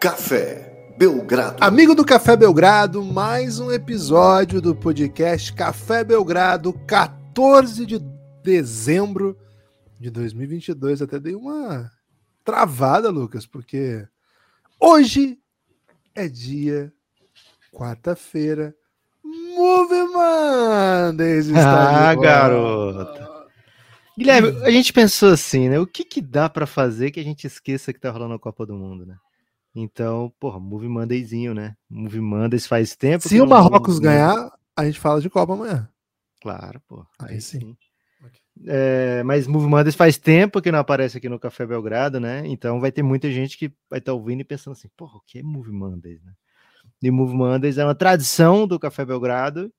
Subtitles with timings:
[0.00, 1.62] Café Belgrado.
[1.62, 7.98] Amigo do Café Belgrado, mais um episódio do podcast Café Belgrado, 14 de
[8.42, 9.36] dezembro
[10.00, 11.02] de 2022.
[11.02, 11.90] Até dei uma
[12.42, 14.08] travada, Lucas, porque
[14.80, 15.38] hoje
[16.14, 16.90] é dia
[17.70, 18.74] quarta-feira.
[19.22, 23.20] Move Mondays Ah, garoto.
[24.16, 25.78] Guilherme, a gente pensou assim, né?
[25.78, 28.64] O que que dá para fazer que a gente esqueça que tá rolando a Copa
[28.64, 29.16] do Mundo, né?
[29.74, 31.76] Então, porra, Move Mondayzinho, né?
[31.88, 33.28] Move Mondays faz tempo.
[33.28, 35.88] Se o Marrocos ganhar, a gente fala de Copa amanhã.
[36.40, 37.06] Claro, pô.
[37.18, 37.60] Aí, aí sim.
[37.60, 37.76] sim.
[38.66, 42.42] É, mas Move Mondays faz tempo que não aparece aqui no Café Belgrado, né?
[42.46, 45.22] Então vai ter muita gente que vai estar tá ouvindo e pensando assim, porra, o
[45.26, 46.32] que é Move Mondays, né?
[47.02, 49.72] E Move Mondays é uma tradição do Café Belgrado,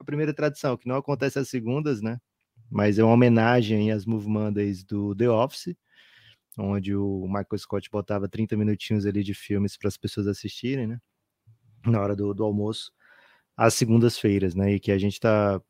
[0.00, 2.18] a primeira tradição, que não acontece às segundas, né?
[2.70, 5.76] Mas é uma homenagem às Move Mondays do The Office,
[6.58, 10.98] onde o Michael Scott botava 30 minutinhos ali de filmes para as pessoas assistirem, né?
[11.86, 12.92] Na hora do, do almoço,
[13.56, 14.74] às segundas-feiras, né?
[14.74, 15.60] E que a gente está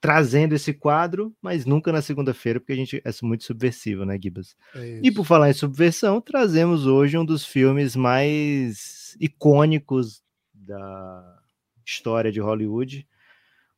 [0.00, 4.56] trazendo esse quadro, mas nunca na segunda-feira, porque a gente é muito subversivo, né, Gibas?
[4.74, 10.22] É e por falar em subversão, trazemos hoje um dos filmes mais icônicos
[10.54, 11.40] da
[11.84, 13.06] história de Hollywood,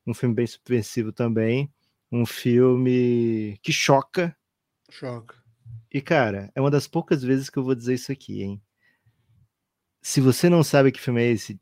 [0.06, 1.72] um filme bem subversivo também,
[2.10, 4.36] um filme que choca.
[4.90, 5.36] Choca.
[5.92, 8.62] E, cara, é uma das poucas vezes que eu vou dizer isso aqui, hein?
[10.02, 11.60] Se você não sabe que filme é esse,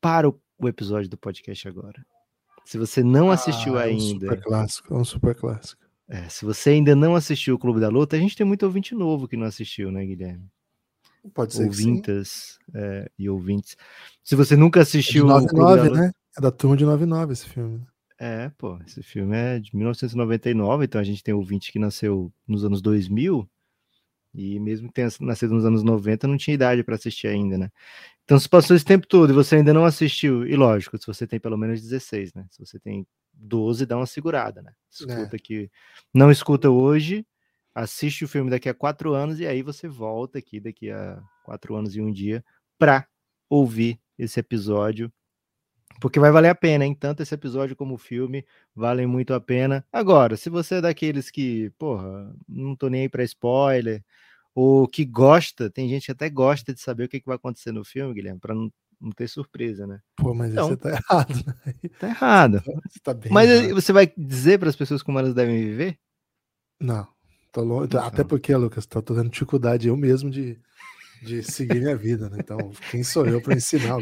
[0.00, 2.04] para o episódio do podcast agora.
[2.64, 4.26] Se você não assistiu ah, ainda.
[4.26, 5.82] É um super clássico, é um super clássico.
[6.08, 8.94] É, se você ainda não assistiu o Clube da Luta, a gente tem muito ouvinte
[8.94, 10.50] novo que não assistiu, né, Guilherme?
[11.34, 13.76] Pode ser Ouvintas é, e ouvintes.
[14.24, 15.24] Se você nunca assistiu.
[15.30, 16.12] É de 99, né?
[16.36, 17.86] É da turma de 99 esse filme.
[18.18, 22.64] É, pô, esse filme é de 1999, então a gente tem ouvinte que nasceu nos
[22.64, 23.48] anos 2000
[24.34, 27.70] e mesmo que tenha nascido nos anos 90, não tinha idade para assistir ainda, né?
[28.24, 31.26] Então, se passou esse tempo todo e você ainda não assistiu, e lógico, se você
[31.26, 32.46] tem pelo menos 16, né?
[32.50, 34.72] Se você tem 12, dá uma segurada, né?
[34.90, 35.38] Escuta é.
[35.38, 35.70] que
[36.12, 37.26] não escuta hoje,
[37.74, 41.74] assiste o filme daqui a quatro anos e aí você volta aqui daqui a quatro
[41.76, 42.44] anos e um dia
[42.78, 43.06] para
[43.48, 45.10] ouvir esse episódio
[46.00, 46.94] porque vai valer a pena, hein?
[46.94, 48.44] Tanto esse episódio como o filme
[48.74, 49.84] valem muito a pena.
[49.92, 54.04] Agora, se você é daqueles que, porra, não tô nem aí pra spoiler,
[54.54, 57.72] ou que gosta, tem gente que até gosta de saber o que, que vai acontecer
[57.72, 60.00] no filme, Guilherme, pra não, não ter surpresa, né?
[60.16, 61.74] Pô, mas então, você tá errado, né?
[61.98, 62.62] Tá errado.
[62.88, 63.74] Você tá mas errado.
[63.74, 65.98] você vai dizer para as pessoas como elas devem viver?
[66.80, 67.06] Não.
[67.52, 67.86] Tô longe.
[67.86, 68.04] Então.
[68.04, 70.58] Até porque, Lucas, tô tendo dificuldade eu mesmo de
[71.22, 72.38] de seguir minha vida, né?
[72.40, 72.58] Então,
[72.90, 73.96] quem sou eu para ensinar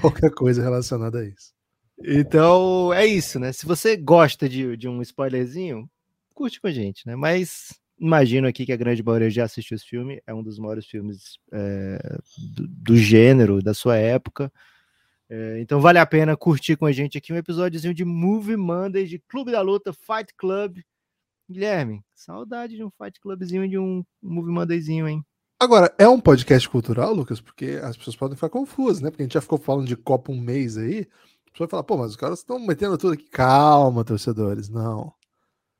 [0.00, 1.52] qualquer, coisa relacionada a isso?
[2.02, 3.52] Então, é isso, né?
[3.52, 5.88] Se você gosta de, de um spoilerzinho,
[6.34, 7.14] curte com a gente, né?
[7.14, 10.86] Mas imagino aqui que a grande maioria já assistiu esse filme, é um dos maiores
[10.86, 12.18] filmes é,
[12.54, 14.50] do, do, gênero, da sua época.
[15.28, 19.06] É, então vale a pena curtir com a gente aqui um episódiozinho de Movie Monday,
[19.06, 20.78] de Clube da Luta, Fight Club.
[21.48, 25.24] Guilherme, saudade de um Fight Clubzinho, de um Movie Mondayzinho, hein?
[25.62, 27.38] Agora, é um podcast cultural, Lucas?
[27.38, 29.10] Porque as pessoas podem ficar confusas, né?
[29.10, 31.00] Porque a gente já ficou falando de Copa um mês aí.
[31.00, 33.28] A pessoa vai falar, pô, mas os caras estão metendo tudo aqui.
[33.28, 35.12] Calma, torcedores, não.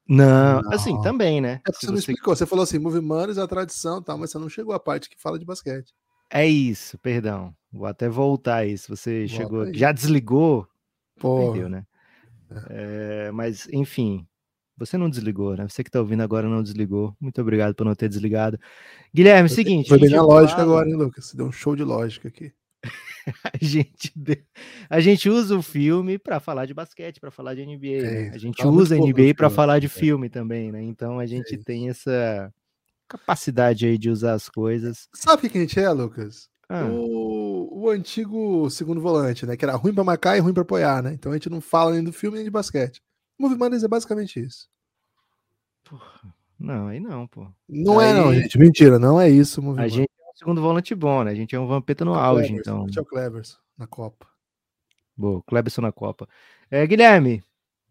[0.07, 0.73] Não, não.
[0.73, 1.63] assim, também, né?
[1.67, 2.01] É você não você...
[2.01, 2.37] explicou.
[2.37, 5.09] Você falou assim, Movie Manos é a tradição, tá, mas você não chegou à parte
[5.09, 5.95] que fala de basquete.
[6.31, 7.55] É isso, perdão.
[7.73, 8.95] Vou até voltar a isso.
[8.95, 9.73] Você Volta chegou, aí.
[9.73, 10.69] já desligou,
[11.19, 11.53] Pô.
[11.53, 11.87] perdeu, né?
[12.69, 13.29] É.
[13.29, 14.27] É, mas, enfim,
[14.81, 15.69] você não desligou, né?
[15.69, 17.15] Você que está ouvindo agora não desligou.
[17.21, 18.59] Muito obrigado por não ter desligado.
[19.15, 19.89] Guilherme, é o seguinte.
[19.91, 20.63] Foi bem na lógica fala...
[20.63, 21.27] agora, hein, Lucas?
[21.27, 22.51] Você deu um show de lógica aqui.
[23.45, 24.13] a, gente,
[24.89, 27.87] a gente usa o filme para falar de basquete, para falar de NBA.
[27.87, 28.31] É, né?
[28.35, 29.91] A gente usa a NBA para falar de é.
[29.91, 30.83] filme também, né?
[30.83, 32.51] Então a gente é tem essa
[33.07, 35.09] capacidade aí de usar as coisas.
[35.15, 36.49] Sabe o que a gente é, Lucas?
[36.71, 36.87] Ah.
[36.87, 39.59] O, o, antigo segundo volante, né?
[39.59, 41.13] Que era ruim para marcar e ruim para apoiar, né?
[41.13, 43.03] Então a gente não fala nem do filme nem de basquete.
[43.41, 44.69] Movie Mondays é basicamente isso.
[45.83, 47.47] Porra, não, aí não, pô.
[47.67, 48.11] Não aí...
[48.11, 48.59] é não, gente.
[48.59, 49.63] Mentira, não é isso.
[49.63, 51.31] Movie a gente é um segundo volante bom, né?
[51.31, 52.83] A gente é um Vampeta no é auge, Cleberson, então.
[52.83, 54.27] A gente é o Cleverson na Copa.
[55.17, 56.29] Boa, Cleberson na Copa.
[56.71, 57.43] É, Guilherme,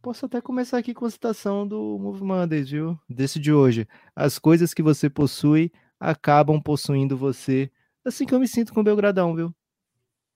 [0.03, 2.99] posso até começar aqui com a citação do Movie Mondays, viu?
[3.09, 3.87] Desse de hoje.
[4.15, 7.71] As coisas que você possui acabam possuindo você.
[8.05, 9.53] Assim que eu me sinto com o Belgradão, viu?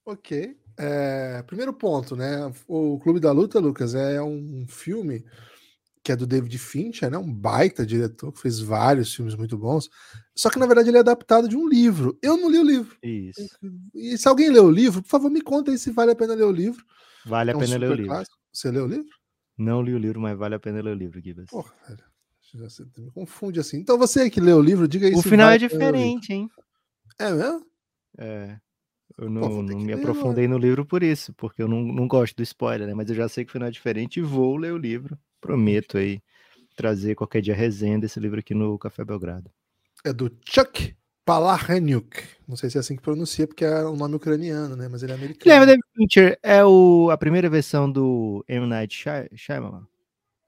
[0.06, 0.58] Ok.
[0.78, 2.52] É, primeiro ponto, né?
[2.68, 5.24] O Clube da Luta, Lucas, é um filme
[6.04, 7.18] que é do David Fincher, né?
[7.18, 9.90] Um baita diretor que fez vários filmes muito bons.
[10.36, 12.18] Só que na verdade ele é adaptado de um livro.
[12.22, 12.98] Eu não li o livro.
[13.02, 13.42] Isso.
[13.96, 16.34] E se alguém leu o livro, por favor, me conta aí se vale a pena
[16.34, 16.84] ler o livro.
[17.26, 18.12] Vale a é um pena ler o livro.
[18.12, 18.38] Clássico.
[18.52, 19.10] Você leu o livro?
[19.58, 21.50] Não li o livro, mas vale a pena ler o livro, Gibas.
[21.50, 22.04] Porra, velho.
[22.56, 23.78] Você me confunde assim.
[23.78, 25.16] Então você que leu o livro, diga aí.
[25.16, 26.50] O final vale é diferente, hein?
[27.18, 27.66] É mesmo?
[28.18, 28.60] É.
[29.18, 32.36] Eu não, Pô, não me aprofundei no livro por isso, porque eu não, não gosto
[32.36, 32.94] do spoiler, né?
[32.94, 35.18] Mas eu já sei que o final é diferente e vou ler o livro.
[35.40, 36.22] Prometo aí
[36.76, 39.52] trazer qualquer dia resenha desse livro aqui no Café Belgrado.
[40.04, 40.96] É do Chuck
[41.26, 42.24] Palahniuk.
[42.48, 44.88] Não sei se é assim que pronuncia, porque é um nome ucraniano, né?
[44.88, 45.52] Mas ele é americano.
[45.52, 48.66] Lembra David Fincher é o, a primeira versão do M.
[48.66, 49.06] Night
[49.36, 49.88] Shyamalan?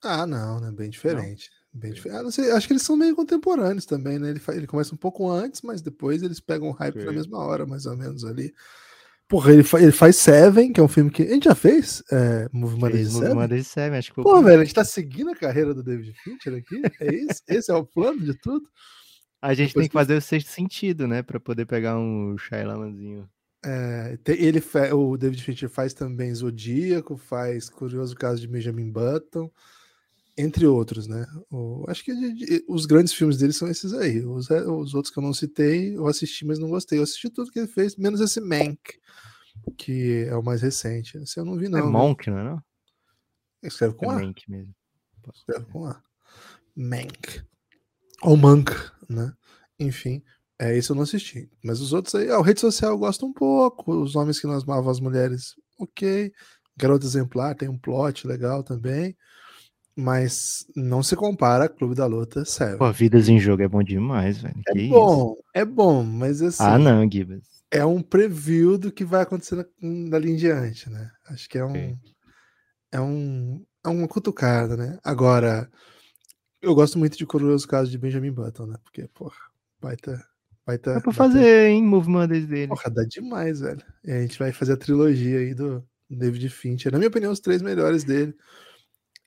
[0.03, 0.71] Ah, não, né?
[0.71, 1.49] Bem diferente.
[1.75, 2.25] Bem diferente.
[2.25, 4.29] Ah, sei, acho que eles são meio contemporâneos também, né?
[4.29, 7.65] Ele, ele começa um pouco antes, mas depois eles pegam o hype na mesma hora,
[7.65, 8.53] mais ou menos ali.
[9.27, 12.01] Porra, ele, fa ele faz Seven, que é um filme que a gente já fez.
[12.09, 13.63] É, Movie de Seven.
[13.63, 16.81] Seven, acho que Pô, velho, a gente tá seguindo a carreira do David Fincher aqui.
[17.01, 17.41] É isso?
[17.49, 18.65] Esse é o plano de tudo?
[19.41, 21.21] A gente Depois tem que fazer o sexto sentido, né?
[21.23, 23.27] Pra poder pegar um Shyamalanzinho.
[23.65, 24.63] É, ele,
[24.93, 29.51] o David Fincher faz também Zodíaco, faz Curioso Caso de Benjamin Button
[30.37, 31.25] entre outros, né?
[31.49, 32.11] O, acho que
[32.67, 34.23] os grandes filmes dele são esses aí.
[34.25, 36.99] Os, é, os, outros que eu não citei, eu assisti, mas não gostei.
[36.99, 38.79] Eu assisti tudo que ele fez, menos esse Mank,
[39.77, 41.17] que é o mais recente.
[41.17, 41.79] Esse eu não vi, é não.
[41.79, 42.43] É Monk, não é?
[42.43, 42.63] Não?
[43.63, 44.19] Escreve com é A.
[44.19, 44.75] Mank mesmo.
[45.33, 46.01] Escreve com A.
[46.75, 47.41] Mank.
[48.21, 48.71] Ou Mank,
[49.09, 49.33] né?
[49.79, 50.21] Enfim,
[50.59, 51.49] é esse eu não assisti.
[51.63, 53.93] Mas os outros aí, a rede social eu gosto um pouco.
[54.01, 56.31] Os nomes que nós amávamos as mulheres, ok.
[56.77, 59.15] Garota Exemplar tem um plot legal também.
[59.95, 62.77] Mas não se compara a Clube da Luta, sério.
[62.77, 64.55] Pô, Vidas em Jogo é bom demais, velho.
[64.67, 65.43] É que bom, isso?
[65.53, 66.63] é bom, mas assim.
[66.63, 67.43] Ah, não, Gibbs.
[67.71, 69.65] É um preview do que vai acontecer
[70.09, 71.09] dali em diante, né?
[71.29, 71.69] Acho que é um.
[71.69, 71.95] Okay.
[72.91, 73.65] É um.
[73.85, 74.99] É uma cutucada, né?
[75.03, 75.69] Agora,
[76.61, 78.77] eu gosto muito de Curioso Caso de Benjamin Button, né?
[78.83, 79.37] Porque, porra,
[79.79, 80.21] vai ter.
[80.65, 80.95] Vai ter.
[80.95, 81.83] Dá pra fazer, hein?
[81.83, 82.67] Movimento dele.
[82.67, 83.81] Porra, dá demais, velho.
[84.03, 86.91] E a gente vai fazer a trilogia aí do David Fincher.
[86.91, 88.35] Na minha opinião, os três melhores dele.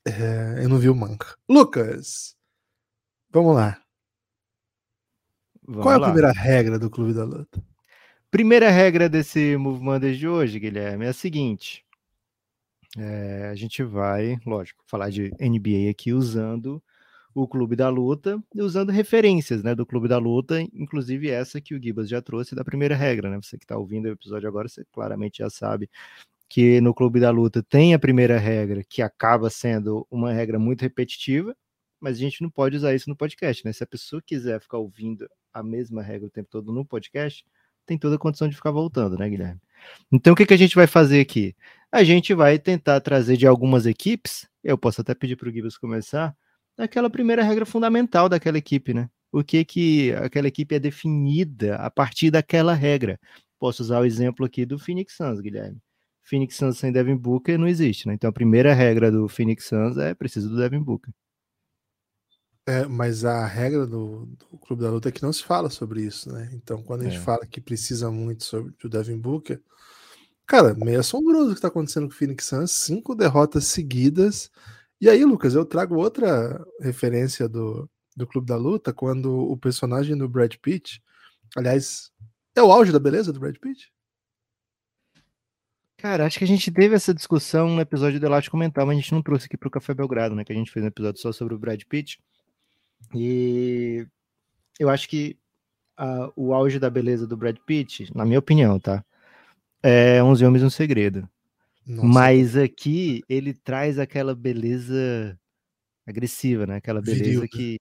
[0.09, 1.37] É, eu não vi o manca.
[1.49, 2.37] Lucas,
[3.31, 3.81] vamos lá.
[5.63, 6.07] Vamos Qual é a lá.
[6.07, 7.63] primeira regra do Clube da Luta?
[8.31, 11.85] Primeira regra desse Movement de hoje, Guilherme, é a seguinte.
[12.97, 16.83] É, a gente vai, lógico, falar de NBA aqui usando
[17.35, 21.75] o Clube da Luta e usando referências né, do Clube da Luta, inclusive essa que
[21.75, 23.31] o Gibas já trouxe da primeira regra.
[23.31, 23.39] Né?
[23.41, 25.89] Você que está ouvindo o episódio agora, você claramente já sabe
[26.49, 30.83] que no Clube da Luta tem a primeira regra, que acaba sendo uma regra muito
[30.83, 31.55] repetitiva,
[32.01, 33.73] mas a gente não pode usar isso no podcast, né?
[33.73, 37.45] Se a pessoa quiser ficar ouvindo a mesma regra o tempo todo no podcast,
[37.85, 39.61] tem toda a condição de ficar voltando, né, Guilherme?
[40.13, 41.55] Então, o que, que a gente vai fazer aqui?
[41.91, 45.79] A gente vai tentar trazer de algumas equipes, eu posso até pedir para o Gibbs
[45.79, 46.37] começar,
[46.77, 49.09] aquela primeira regra fundamental daquela equipe, né?
[49.33, 53.19] O que que aquela equipe é definida a partir daquela regra.
[53.59, 55.81] Posso usar o exemplo aqui do Phoenix Suns, Guilherme.
[56.29, 58.13] Phoenix Suns sem Devin Booker não existe, né?
[58.13, 61.13] Então a primeira regra do Phoenix Suns é preciso do Devin Booker.
[62.67, 66.03] É, mas a regra do, do, Clube da Luta é que não se fala sobre
[66.03, 66.51] isso, né?
[66.53, 67.23] Então, quando a gente é.
[67.23, 69.59] fala que precisa muito sobre o Devin Booker,
[70.47, 74.51] cara, meio assombroso o que tá acontecendo com o Phoenix Suns, cinco derrotas seguidas.
[75.01, 80.15] E aí, Lucas, eu trago outra referência do, do Clube da Luta, quando o personagem
[80.15, 81.03] do Brad Pitt,
[81.57, 82.11] aliás,
[82.55, 83.91] é o auge da beleza do Brad Pitt?
[85.99, 89.01] Cara, acho que a gente teve essa discussão no episódio do Elástico Mental, mas a
[89.01, 90.45] gente não trouxe aqui para o Café Belgrado, né?
[90.45, 92.21] Que a gente fez um episódio só sobre o Brad Pitt.
[93.13, 94.07] E
[94.79, 95.37] eu acho que
[95.99, 99.05] uh, o auge da beleza do Brad Pitt, na minha opinião, tá?
[99.83, 101.29] É 11 Homens um Segredo.
[101.85, 102.07] Nossa.
[102.07, 105.37] Mas aqui ele traz aquela beleza
[106.07, 106.77] agressiva, né?
[106.77, 107.41] Aquela beleza Viril.
[107.41, 107.49] Né?
[107.49, 107.81] que.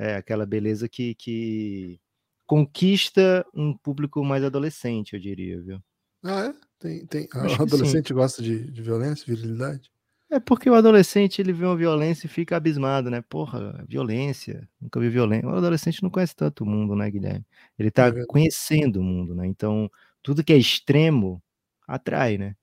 [0.00, 2.00] É, aquela beleza que, que
[2.46, 5.82] conquista um público mais adolescente, eu diria, viu?
[6.22, 6.67] Ah, é?
[6.78, 7.28] Tem, tem.
[7.58, 9.90] O adolescente gosta de, de violência, virilidade?
[10.30, 13.22] É porque o adolescente ele vê uma violência e fica abismado, né?
[13.22, 15.48] Porra, violência, nunca vi violência.
[15.48, 17.46] O adolescente não conhece tanto o mundo, né, Guilherme?
[17.78, 19.46] Ele tá é conhecendo o mundo, né?
[19.46, 19.90] Então,
[20.22, 21.42] tudo que é extremo
[21.86, 22.54] atrai, né?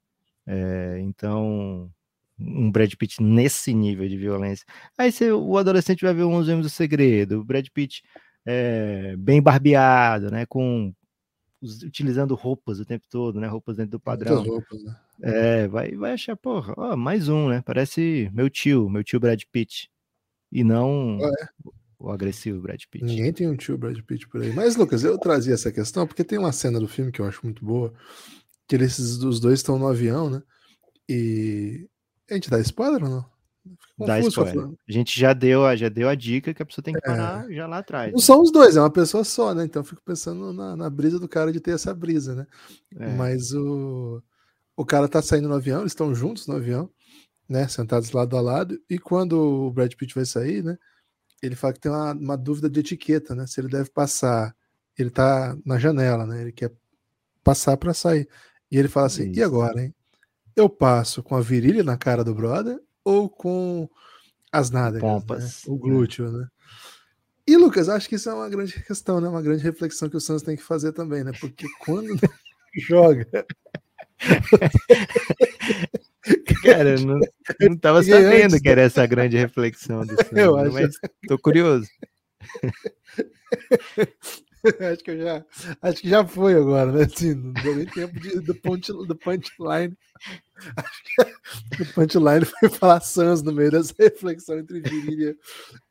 [0.45, 1.91] É, então,
[2.37, 4.65] um Brad Pitt nesse nível de violência.
[4.95, 8.03] Aí você, o adolescente vai ver um Os do Segredo, o Brad Pitt
[8.45, 10.45] é, bem barbeado, né?
[10.45, 10.93] Com
[11.83, 13.47] utilizando roupas o tempo todo, né?
[13.47, 14.43] Roupas dentro do padrão.
[14.43, 14.95] Roupas, né?
[15.21, 17.61] É, vai, vai achar, porra, ó, mais um, né?
[17.65, 19.89] Parece meu tio, meu tio Brad Pitt.
[20.51, 21.69] E não ah, é.
[21.99, 23.03] o agressivo Brad Pitt.
[23.03, 24.53] Ninguém tem um tio Brad Pitt por aí.
[24.53, 27.41] Mas, Lucas, eu trazia essa questão porque tem uma cena do filme que eu acho
[27.43, 27.93] muito boa,
[28.67, 30.41] que eles, os dois estão no avião, né?
[31.09, 31.87] E.
[32.29, 33.34] A gente dá spoiler ou não?
[33.97, 34.69] Dá spoiler.
[34.87, 37.53] A gente já deu, já deu a dica que a pessoa tem que parar é.
[37.53, 38.11] já lá atrás.
[38.11, 38.23] Não né?
[38.23, 39.63] são os dois, é uma pessoa só, né?
[39.63, 42.47] Então eu fico pensando na, na brisa do cara de ter essa brisa, né?
[42.97, 43.15] É.
[43.15, 44.21] Mas o,
[44.75, 46.89] o cara tá saindo no avião, eles estão juntos no avião,
[47.47, 47.67] né?
[47.67, 50.77] Sentados lado a lado, e quando o Brad Pitt vai sair, né?
[51.41, 53.47] Ele fala que tem uma, uma dúvida de etiqueta, né?
[53.47, 54.55] Se ele deve passar.
[54.97, 56.41] Ele tá na janela, né?
[56.41, 56.71] Ele quer
[57.43, 58.27] passar para sair.
[58.71, 59.39] E ele fala assim: Isso.
[59.39, 59.93] e agora, hein?
[60.55, 63.87] Eu passo com a virilha na cara do brother ou com
[64.51, 65.19] as nádegas, né?
[65.19, 65.49] Pompas, né?
[65.67, 66.47] o glúteo, né?
[67.47, 69.29] E Lucas, acho que isso é uma grande questão, né?
[69.29, 71.31] Uma grande reflexão que o Santos tem que fazer também, né?
[71.39, 72.09] Porque quando
[72.75, 73.27] joga.
[76.63, 77.19] Cara, eu não,
[77.61, 80.73] não tava sabendo antes, que era essa grande reflexão desse eu acho.
[80.73, 80.95] mas
[81.27, 81.87] tô curioso.
[84.93, 85.45] acho que já
[85.81, 87.03] acho que já foi agora, né?
[87.03, 89.97] Assim, não deu nem tempo de, do, punch, do punchline.
[90.77, 95.35] Acho que o punchline foi falar Sans no meio dessa reflexão entre virilha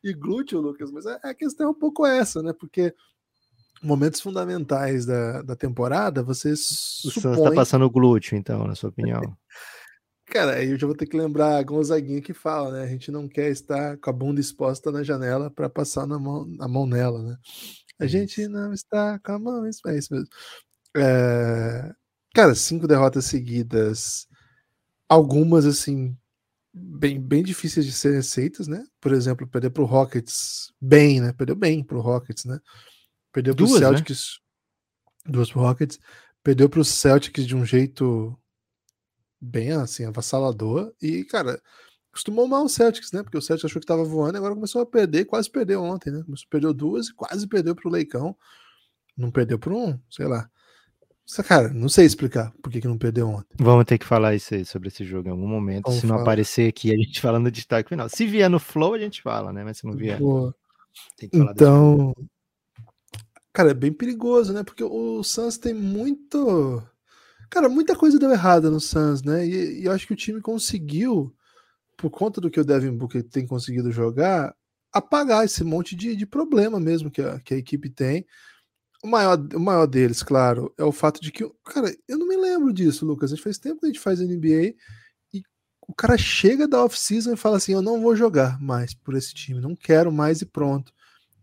[0.03, 0.91] e glúteo, Lucas.
[0.91, 2.53] Mas a, a questão é um pouco essa, né?
[2.53, 2.93] Porque
[3.81, 7.01] momentos fundamentais da, da temporada, vocês.
[7.05, 7.33] O supõe...
[7.35, 9.21] Sans tá passando glúteo, então, na sua opinião.
[10.27, 12.83] Cara, aí eu já vou ter que lembrar a Gonzaguinha que fala, né?
[12.83, 16.47] A gente não quer estar com a bunda exposta na janela para passar na mão,
[16.59, 17.37] a mão nela, né?
[17.99, 20.29] A gente não está com a mão, isso é isso mesmo.
[20.95, 21.93] É...
[22.33, 24.27] Cara, cinco derrotas seguidas,
[25.07, 26.17] algumas assim,
[26.73, 28.83] bem, bem difíceis de serem aceitas, né?
[28.99, 31.31] Por exemplo, perder para o Rockets bem, né?
[31.31, 32.59] Perdeu bem para o Rockets, né?
[33.31, 33.79] Perdeu para o né?
[33.79, 34.39] Celtics,
[35.25, 35.31] né?
[35.31, 35.99] duas para o Rockets,
[36.43, 38.37] perdeu para o Celtics de um jeito
[39.39, 40.93] bem assim, avassalador.
[41.01, 41.61] E, cara,
[42.15, 43.21] costumou mal o Celtics, né?
[43.21, 46.11] Porque o Celtics achou que tava voando e agora começou a perder, quase perdeu ontem,
[46.11, 46.23] né?
[46.49, 48.35] Perdeu duas e quase perdeu pro Leicão.
[49.17, 50.49] Não perdeu por um, sei lá.
[51.45, 53.55] Cara, não sei explicar por que, que não perdeu ontem.
[53.59, 55.85] Vamos ter que falar isso aí, sobre esse jogo em algum momento.
[55.85, 58.07] Vamos se não aparecer aqui, a gente fala no destaque final.
[58.07, 59.63] Se vier no flow, a gente fala, né?
[59.63, 60.19] Mas se não vier.
[61.33, 62.13] então.
[63.51, 64.63] Cara, é bem perigoso, né?
[64.63, 66.81] Porque o Suns tem muito
[67.49, 69.45] Cara, muita coisa deu errada no Suns, né?
[69.45, 71.33] E, e, eu acho que o time conseguiu,
[71.97, 74.55] por conta do que o Devin Booker tem conseguido jogar,
[74.91, 78.25] apagar esse monte de, de problema mesmo que a, que a equipe tem.
[79.03, 81.47] O maior, o maior deles, claro, é o fato de que.
[81.65, 83.31] Cara, eu não me lembro disso, Lucas.
[83.31, 84.73] A gente faz tempo que a gente faz NBA
[85.33, 85.43] e
[85.87, 89.33] o cara chega da off-season e fala assim: Eu não vou jogar mais por esse
[89.33, 90.91] time, não quero mais e pronto.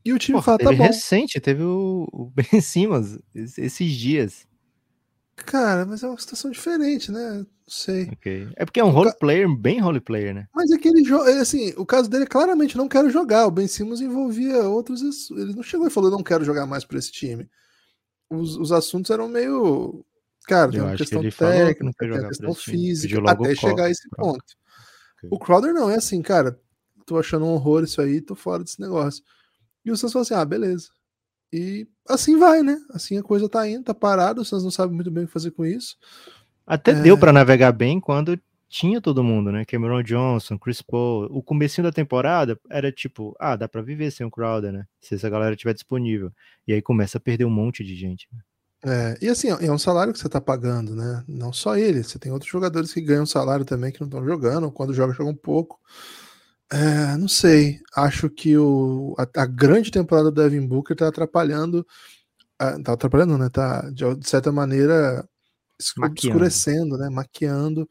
[0.04, 0.82] E o time Pô, fala: Tá bom.
[0.82, 4.46] recente, teve o, o Ben Simmons esses dias.
[5.36, 7.38] Cara, mas é uma situação diferente, né?
[7.38, 8.08] Não sei.
[8.12, 8.48] Okay.
[8.56, 10.46] É porque é um role player, bem role player, né?
[10.54, 13.46] Mas é que ele joga, assim, o caso dele é claramente não quero jogar.
[13.46, 15.30] O Ben Simmons envolvia outros.
[15.30, 17.48] Ele não chegou e falou, não quero jogar mais para esse time.
[18.30, 20.04] Os, os assuntos eram meio.
[20.46, 24.44] Cara, tem uma questão técnica, tem uma questão física, até chegar a esse ponto.
[25.18, 25.28] Okay.
[25.30, 26.58] O Crowder não, é assim, cara,
[27.06, 29.22] tô achando um horror isso aí, tô fora desse negócio.
[29.84, 30.88] E o Santos falou assim: ah, beleza.
[31.52, 32.78] E assim vai, né?
[32.90, 35.32] Assim a coisa tá indo, tá parado, o Santos não sabe muito bem o que
[35.32, 35.96] fazer com isso.
[36.66, 36.94] Até é...
[36.94, 38.40] deu para navegar bem quando
[38.72, 39.66] tinha todo mundo, né?
[39.66, 41.26] Cameron Johnson, Chris Paul.
[41.30, 44.86] O comecinho da temporada era tipo, ah, dá para viver sem o Crowder, né?
[44.98, 46.32] Se essa galera tiver disponível.
[46.66, 48.26] E aí começa a perder um monte de gente.
[48.84, 51.22] É, e assim, é um salário que você tá pagando, né?
[51.28, 54.72] Não só ele, você tem outros jogadores que ganham salário também que não estão jogando,
[54.72, 55.78] quando joga, jogam um pouco.
[56.72, 57.80] É, não sei.
[57.94, 61.86] Acho que o, a, a, grande temporada do Devin Booker tá atrapalhando.
[62.60, 63.50] Uh, tá atrapalhando, né?
[63.50, 65.28] Tá, de, de certa maneira,
[65.78, 67.10] escurecendo, né?
[67.10, 67.86] Maquiando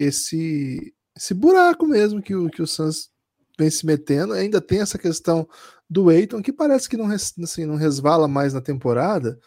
[0.00, 3.08] esse, esse buraco mesmo que o, que o Suns
[3.56, 4.32] vem se metendo.
[4.32, 5.48] Ainda tem essa questão
[5.88, 9.38] do Eiton, que parece que não, assim, não resvala mais na temporada.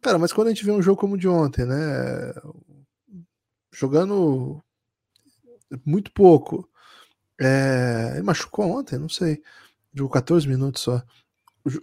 [0.00, 2.32] Cara, mas quando a gente vê um jogo como o de ontem, né?
[3.72, 4.62] Jogando
[5.84, 6.68] muito pouco
[7.44, 9.42] é, ele machucou ontem, não sei.
[9.94, 11.02] Jogou 14 minutos só.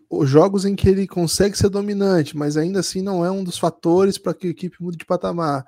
[0.10, 3.58] Os jogos em que ele consegue ser dominante, mas ainda assim não é um dos
[3.58, 5.66] fatores para que a equipe mude de patamar.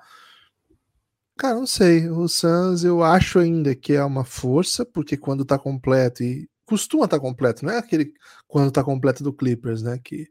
[1.36, 2.08] Cara, não sei.
[2.08, 7.04] O Suns eu acho ainda que é uma força, porque quando tá completo e costuma
[7.06, 8.12] estar tá completo, não é aquele
[8.46, 9.98] quando tá completo do Clippers, né?
[10.02, 10.28] Que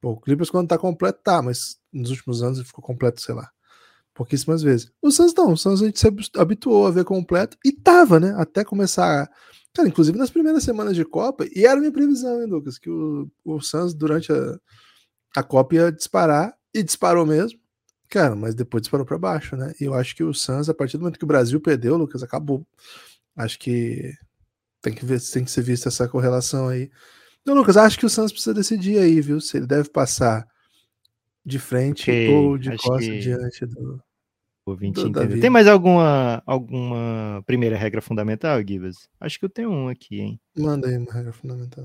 [0.00, 3.34] pô, o Clippers quando tá completo tá, mas nos últimos anos ele ficou completo, sei
[3.34, 3.50] lá
[4.14, 4.90] pouquíssimas vezes.
[5.02, 6.06] O Suns não, o Suns a gente se
[6.36, 8.34] habituou a ver completo e tava, né?
[8.38, 9.28] Até começar.
[9.74, 13.28] Cara, inclusive nas primeiras semanas de Copa, e era minha previsão, hein, Lucas, que o,
[13.44, 14.58] o Suns durante a,
[15.36, 17.58] a Copa ia disparar, e disparou mesmo.
[18.08, 19.72] Cara, mas depois disparou para baixo, né?
[19.80, 22.22] E eu acho que o Suns, a partir do momento que o Brasil perdeu, Lucas,
[22.22, 22.66] acabou.
[23.36, 24.12] Acho que
[24.82, 26.90] tem que ver, tem que ser vista essa correlação aí.
[27.42, 29.40] Então, Lucas, acho que o Suns precisa decidir aí, viu?
[29.40, 30.46] Se ele deve passar
[31.44, 33.18] de frente okay, ou de costas que...
[33.18, 34.02] diante do.
[34.66, 39.10] O do Tem mais alguma, alguma primeira regra fundamental, Givas?
[39.20, 40.40] Acho que eu tenho um aqui, hein?
[40.56, 41.84] Manda aí uma regra fundamental.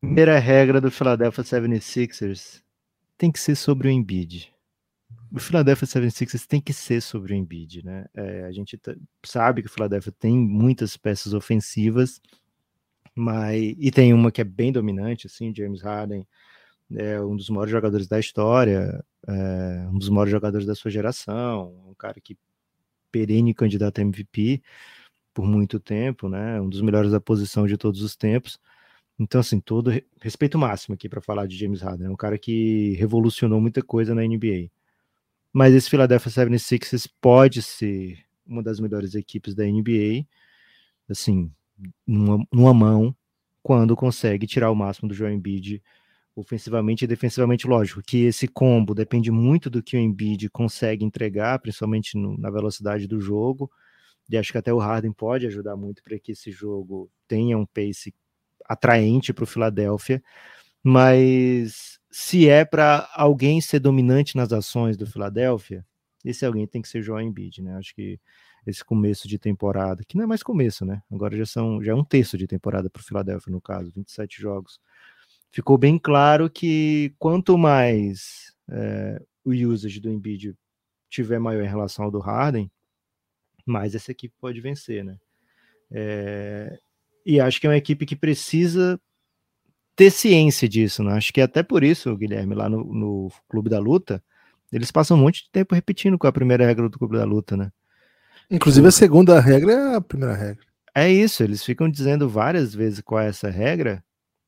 [0.00, 2.62] Primeira regra do Philadelphia 76ers
[3.18, 4.54] tem que ser sobre o Embiid.
[5.30, 8.06] O Philadelphia 76ers tem que ser sobre o Embiid, né?
[8.14, 8.80] É, a gente
[9.26, 12.22] sabe que o Philadelphia tem muitas peças ofensivas,
[13.14, 16.26] mas e tem uma que é bem dominante, assim, James Harden,
[16.92, 19.04] é um dos maiores jogadores da história.
[19.28, 22.36] é, um dos maiores jogadores da sua geração, um cara que
[23.10, 24.62] perene candidato a MVP
[25.32, 26.60] por muito tempo, né?
[26.60, 28.58] Um dos melhores da posição de todos os tempos.
[29.18, 32.94] Então, assim, todo respeito máximo aqui para falar de James Harden, é um cara que
[32.94, 34.70] revolucionou muita coisa na NBA.
[35.52, 40.26] Mas esse Philadelphia 76ers pode ser uma das melhores equipes da NBA,
[41.08, 41.50] assim,
[42.06, 43.16] numa, numa mão,
[43.62, 45.82] quando consegue tirar o máximo do Joel Embiid
[46.36, 51.58] ofensivamente e defensivamente, lógico, que esse combo depende muito do que o Embiid consegue entregar,
[51.60, 53.70] principalmente no, na velocidade do jogo,
[54.28, 57.66] e acho que até o Harden pode ajudar muito para que esse jogo tenha um
[57.66, 58.14] pace
[58.66, 60.22] atraente para o Philadelphia,
[60.82, 65.86] mas se é para alguém ser dominante nas ações do Philadelphia,
[66.24, 67.76] esse alguém tem que ser Joel Embiid, né?
[67.76, 68.18] Acho que
[68.66, 71.02] esse começo de temporada, que não é mais começo, né?
[71.12, 74.40] Agora já são já é um terço de temporada para o Philadelphia no caso, 27
[74.40, 74.80] jogos
[75.54, 80.52] ficou bem claro que quanto mais é, o usage do Embiid
[81.08, 82.68] tiver maior em relação ao do Harden,
[83.64, 85.16] mais essa equipe pode vencer, né?
[85.92, 86.76] É,
[87.24, 89.00] e acho que é uma equipe que precisa
[89.94, 91.12] ter ciência disso, né?
[91.12, 94.20] Acho que é até por isso, Guilherme, lá no, no Clube da Luta,
[94.72, 97.24] eles passam um monte de tempo repetindo qual é a primeira regra do Clube da
[97.24, 97.70] Luta, né?
[98.50, 100.64] Inclusive a segunda regra é a primeira regra.
[100.92, 104.02] É isso, eles ficam dizendo várias vezes qual é essa regra,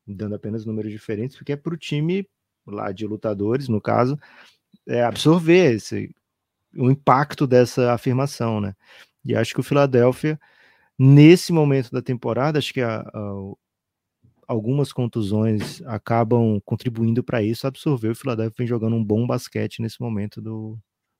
[0.06, 2.28] dando apenas números diferentes, porque é para o time
[2.66, 4.18] lá de lutadores, no caso,
[4.86, 6.14] é absorver esse,
[6.76, 8.74] o impacto dessa afirmação, né?
[9.24, 10.38] E acho que o Philadelphia,
[10.98, 13.52] nesse momento da temporada, acho que a, a,
[14.46, 18.10] algumas contusões acabam contribuindo para isso, absorver.
[18.10, 20.78] O Philadelphia vem jogando um bom basquete nesse momento do,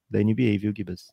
[0.09, 1.12] da NBA, viu, Gibas?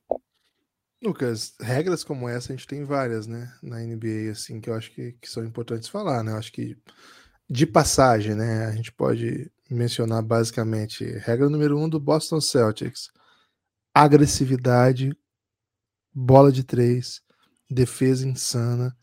[1.02, 4.90] Lucas, regras como essa a gente tem várias, né, na NBA, assim, que eu acho
[4.92, 6.32] que, que são importantes falar, né?
[6.32, 6.78] Eu acho que
[7.50, 8.66] de passagem, né?
[8.66, 13.10] A gente pode mencionar basicamente regra número um do Boston Celtics:
[13.94, 15.16] agressividade,
[16.14, 17.22] bola de três,
[17.70, 18.96] defesa insana,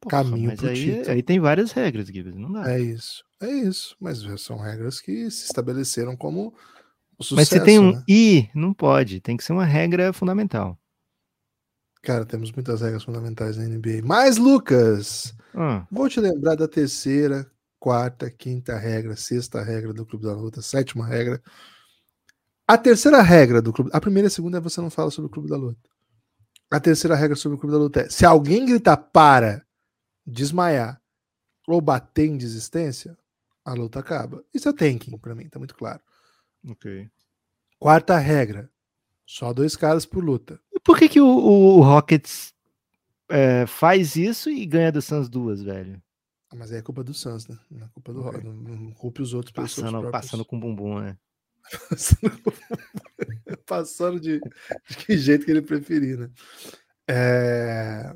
[0.00, 2.72] Porra, caminho para aí, aí tem várias regras, Gibbs, não dá.
[2.72, 3.96] É isso, é isso.
[4.00, 6.54] Mas são regras que se estabeleceram como
[7.18, 8.04] o sucesso, Mas se tem um né?
[8.08, 9.20] I, não pode.
[9.20, 10.78] Tem que ser uma regra fundamental.
[12.00, 14.02] Cara, temos muitas regras fundamentais na NBA.
[14.04, 15.84] Mas, Lucas, ah.
[15.90, 21.06] vou te lembrar da terceira, quarta, quinta regra, sexta regra do Clube da Luta, sétima
[21.06, 21.42] regra.
[22.66, 23.90] A terceira regra do Clube.
[23.92, 25.88] A primeira e a segunda é você não fala sobre o Clube da Luta.
[26.70, 29.64] A terceira regra sobre o Clube da Luta é: se alguém gritar para,
[30.26, 31.00] desmaiar
[31.66, 33.16] ou bater em desistência,
[33.64, 34.44] a luta acaba.
[34.52, 36.00] Isso é tanking para mim, tá muito claro.
[36.66, 37.08] Ok.
[37.78, 38.70] Quarta regra:
[39.26, 40.60] só dois caras por luta.
[40.72, 42.52] E por que, que o, o Rockets
[43.28, 46.02] é, faz isso e ganha do Suns duas, velho?
[46.50, 47.58] Ah, mas aí é culpa do Suns, né?
[47.70, 48.42] Não é culpa do Rock.
[48.42, 51.16] Não, não culpe os outros passando, passando com bumbum, né?
[53.66, 54.40] passando de,
[54.88, 56.30] de que jeito que ele preferir, né?
[57.06, 58.14] É...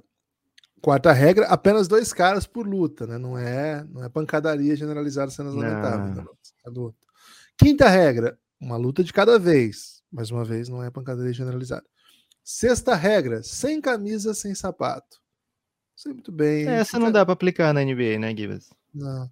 [0.81, 3.18] Quarta regra, apenas dois caras por luta, né?
[3.18, 6.16] Não é, não é pancadaria generalizada cenas lamentáveis.
[6.16, 6.25] Né?
[6.25, 6.71] É.
[7.57, 10.03] Quinta regra, uma luta de cada vez.
[10.11, 11.87] Mais uma vez, não é pancadaria generalizada.
[12.42, 15.21] Sexta regra, sem camisa, sem sapato.
[16.02, 16.66] Sei muito bem.
[16.66, 18.70] Essa não dá para aplicar na NBA, né, Gibbs?
[18.92, 19.30] Não.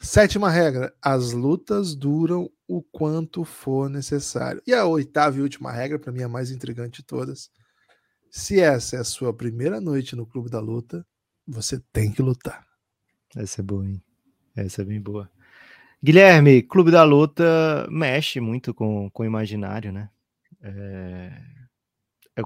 [0.00, 4.60] Sétima regra: as lutas duram o quanto for necessário.
[4.66, 7.48] E a oitava e última regra, para mim, é a mais intrigante de todas.
[8.28, 11.06] Se essa é a sua primeira noite no clube da luta,
[11.46, 12.66] você tem que lutar.
[13.36, 14.02] Essa é boa, hein?
[14.56, 15.30] Essa é bem boa.
[16.02, 20.10] Guilherme, Clube da Luta mexe muito com, com o imaginário, né?
[20.60, 21.63] É, é,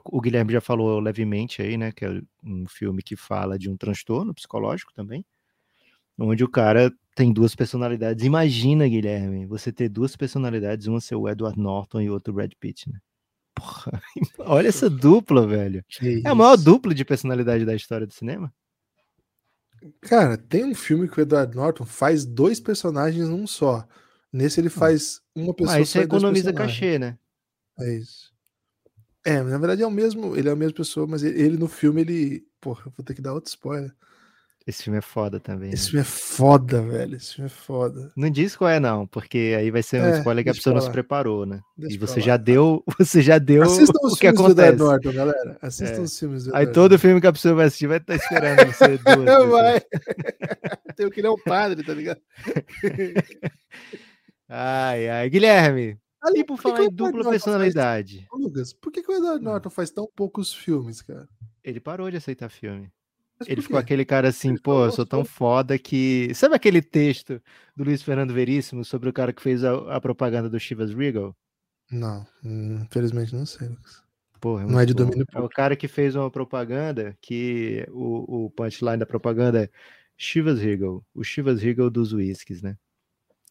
[0.04, 1.92] o Guilherme já falou levemente aí, né?
[1.92, 5.24] Que é um filme que fala de um transtorno psicológico também,
[6.18, 8.24] onde o cara tem duas personalidades.
[8.24, 12.52] Imagina, Guilherme, você ter duas personalidades, uma ser o Edward Norton e outro o Brad
[12.60, 12.98] Pitt, né?
[13.54, 14.00] Porra,
[14.38, 15.84] olha essa dupla, velho.
[15.88, 18.52] Que é a maior dupla de personalidade da história do cinema.
[20.00, 23.86] Cara, tem um filme que o Edward Norton faz dois personagens num só.
[24.32, 25.78] Nesse ele faz uma pessoa.
[25.78, 27.18] Mas isso economiza cachê, né?
[27.78, 28.32] É isso.
[29.28, 31.68] É, na verdade é o mesmo, ele é a mesma pessoa, mas ele, ele no
[31.68, 32.46] filme, ele.
[32.58, 33.92] Porra, vou ter que dar outro spoiler.
[34.66, 35.70] Esse filme é foda também.
[35.70, 35.90] Esse né?
[35.90, 37.16] filme é foda, velho.
[37.16, 38.10] Esse filme é foda.
[38.16, 40.74] Não diz qual é, não, porque aí vai ser um é, spoiler que a pessoa
[40.74, 41.60] não se preparou, né?
[41.76, 44.76] Deixa e você já deu, você já deu Assistam o que acontece.
[44.76, 45.58] Do Norton, galera.
[45.60, 46.00] Assistam é.
[46.00, 48.96] os filmes do Aí todo filme que a pessoa vai assistir vai estar esperando você
[49.14, 49.48] duas.
[49.50, 49.82] vai.
[50.96, 52.20] Tem que ele é um padre, tá ligado?
[54.48, 55.30] ai, ai.
[55.30, 58.26] Guilherme, Ali, por falar em dupla personalidade.
[58.28, 58.42] Faz...
[58.42, 59.50] Lucas, por que, que o Edward hum.
[59.50, 61.28] Norton faz tão poucos filmes, cara?
[61.62, 62.90] Ele parou de aceitar filme.
[63.46, 66.32] Ele ficou aquele cara assim, ele pô, eu sou tão foda que.
[66.34, 67.40] Sabe aquele texto
[67.76, 71.36] do Luiz Fernando Veríssimo sobre o cara que fez a, a propaganda do Chivas Regal?
[71.90, 74.02] Não, infelizmente não sei, Lucas.
[74.40, 75.04] Porra, é não é de bom.
[75.04, 79.70] domínio É o cara que fez uma propaganda que o, o punchline da propaganda é
[80.16, 82.76] Chivas Regal, o Chivas Regal dos whiskies, né?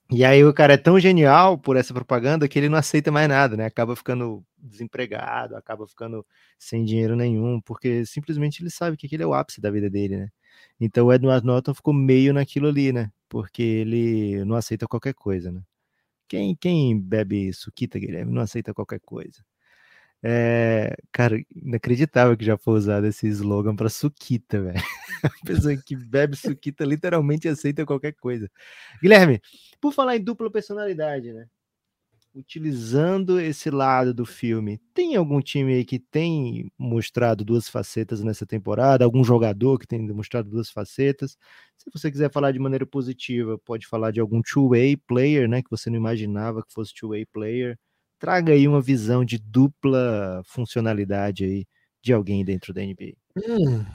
[0.09, 3.27] E aí o cara é tão genial por essa propaganda que ele não aceita mais
[3.27, 3.65] nada, né?
[3.65, 6.25] Acaba ficando desempregado, acaba ficando
[6.57, 10.17] sem dinheiro nenhum, porque simplesmente ele sabe que aquele é o ápice da vida dele,
[10.17, 10.29] né?
[10.79, 13.11] Então o Edward Norton ficou meio naquilo ali, né?
[13.27, 15.61] Porque ele não aceita qualquer coisa, né?
[16.27, 19.43] Quem, quem bebe suquita, Guilherme, não aceita qualquer coisa.
[20.23, 24.75] É, cara, inacreditável que já foi usado esse slogan para suquita, velho.
[25.41, 28.49] A pessoa que bebe suquita literalmente aceita qualquer coisa.
[29.01, 29.41] Guilherme,
[29.79, 31.47] por falar em dupla personalidade, né?
[32.35, 38.45] Utilizando esse lado do filme, tem algum time aí que tem mostrado duas facetas nessa
[38.45, 39.03] temporada?
[39.03, 41.37] Algum jogador que tem demonstrado duas facetas?
[41.77, 45.63] Se você quiser falar de maneira positiva, pode falar de algum two-way player, né?
[45.63, 47.77] Que você não imaginava que fosse two-way player
[48.19, 51.67] traga aí uma visão de dupla funcionalidade aí
[52.01, 53.13] de alguém dentro da NBA.
[53.35, 53.85] Hum,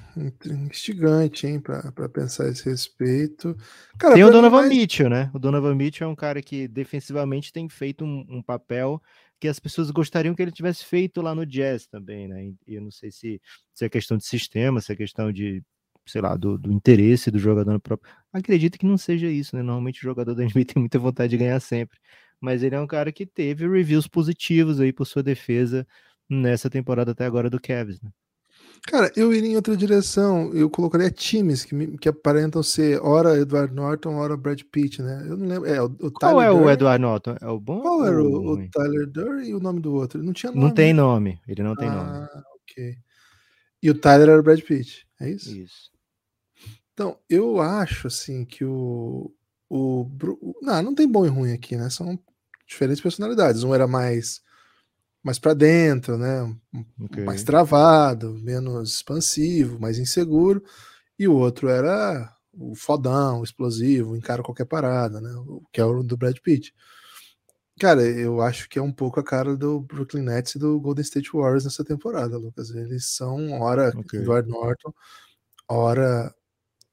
[0.70, 3.56] instigante, hein, para pensar esse respeito.
[3.98, 4.68] Cara, tem o Donovan mais...
[4.68, 5.30] Mitchell, né?
[5.34, 9.02] O Donovan Mitchell é um cara que defensivamente tem feito um, um, papel
[9.40, 12.52] que as pessoas gostariam que ele tivesse feito lá no Jazz também, né?
[12.66, 13.40] E eu não sei se,
[13.74, 15.62] se é questão de sistema, se é questão de,
[16.06, 18.12] sei lá, do, do interesse do jogador no próprio.
[18.32, 19.62] Acredito que não seja isso, né?
[19.62, 21.98] Normalmente o jogador da NBA tem muita vontade de ganhar sempre
[22.42, 25.86] mas ele é um cara que teve reviews positivos aí por sua defesa
[26.28, 28.10] nessa temporada até agora do Cavs, né?
[28.84, 30.52] Cara, eu iria em outra direção.
[30.52, 35.24] Eu colocaria times que, que aparentam ser ora Edward Norton, ora Brad Pitt, né?
[35.24, 35.68] Eu não lembro.
[35.68, 37.36] É, o, o Qual é o Edward Norton?
[37.40, 37.80] É o bom?
[37.80, 40.20] Qual era o, o, Tyler Durr e o nome do outro?
[40.20, 40.64] Não tinha nome.
[40.64, 41.40] Não tem nome.
[41.46, 42.44] Ele não tem ah, nome.
[42.60, 42.96] ok.
[43.80, 45.56] E o Tyler era o Brad Pitt, é isso?
[45.56, 45.92] Isso.
[46.92, 49.32] Então, eu acho assim que o.
[49.70, 50.10] o
[50.60, 51.88] não, não tem bom e ruim aqui, né?
[51.88, 52.18] São
[52.72, 53.62] diferentes personalidades.
[53.62, 54.40] Um era mais
[55.22, 56.54] mais para dentro, né?
[57.04, 57.24] Okay.
[57.24, 60.62] Mais travado, menos expansivo, mais inseguro,
[61.18, 65.32] e o outro era o fodão, o explosivo, encara qualquer parada, né?
[65.46, 66.74] O que é o do Brad Pitt.
[67.78, 71.02] Cara, eu acho que é um pouco a cara do Brooklyn Nets e do Golden
[71.02, 72.70] State Warriors nessa temporada, Lucas.
[72.70, 74.20] Eles são hora okay.
[74.20, 74.92] Edward Norton,
[75.68, 76.34] hora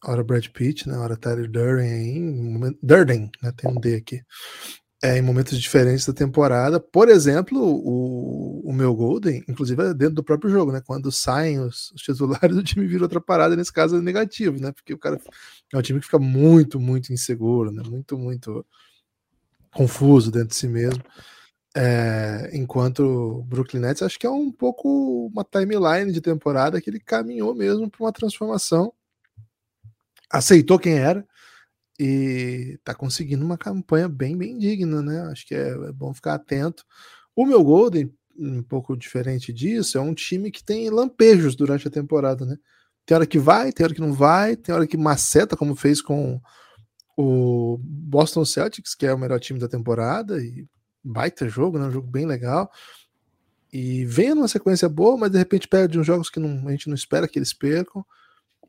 [0.06, 0.98] hora Brad Pitt, né?
[0.98, 3.52] Hora Tyler Durden, Durden, né?
[3.52, 4.22] Tem um D aqui
[5.02, 6.80] é, em momentos diferentes da temporada.
[6.80, 10.82] Por exemplo, o, o meu Golden, inclusive é dentro do próprio jogo, né?
[10.86, 14.72] Quando saem os, os titulares, o time vira outra parada, nesse caso é negativo, né?
[14.72, 15.20] Porque o cara
[15.74, 17.82] é um time que fica muito, muito inseguro, né?
[17.86, 18.66] Muito, muito
[19.74, 21.04] confuso dentro de si mesmo.
[21.76, 26.90] É, enquanto o Brooklyn Nets acho que é um pouco uma timeline de temporada que
[26.90, 28.92] ele caminhou mesmo para uma transformação,
[30.30, 31.26] aceitou quem era,
[32.00, 35.22] e tá conseguindo uma campanha bem, bem digna, né?
[35.24, 36.86] Acho que é, é, bom ficar atento.
[37.36, 41.92] O meu Golden, um pouco diferente disso, é um time que tem lampejos durante a
[41.92, 42.56] temporada, né?
[43.06, 46.02] Tem hora que vai, tem hora que não vai, tem hora que maceta, como fez
[46.02, 46.40] com
[47.18, 50.66] o Boston Celtics, que é o melhor time da temporada, e
[51.04, 51.86] baita jogo, né?
[51.86, 52.72] Um jogo bem legal.
[53.74, 56.88] E vem numa sequência boa, mas de repente perde uns jogos que não, a gente
[56.88, 58.06] não espera que eles percam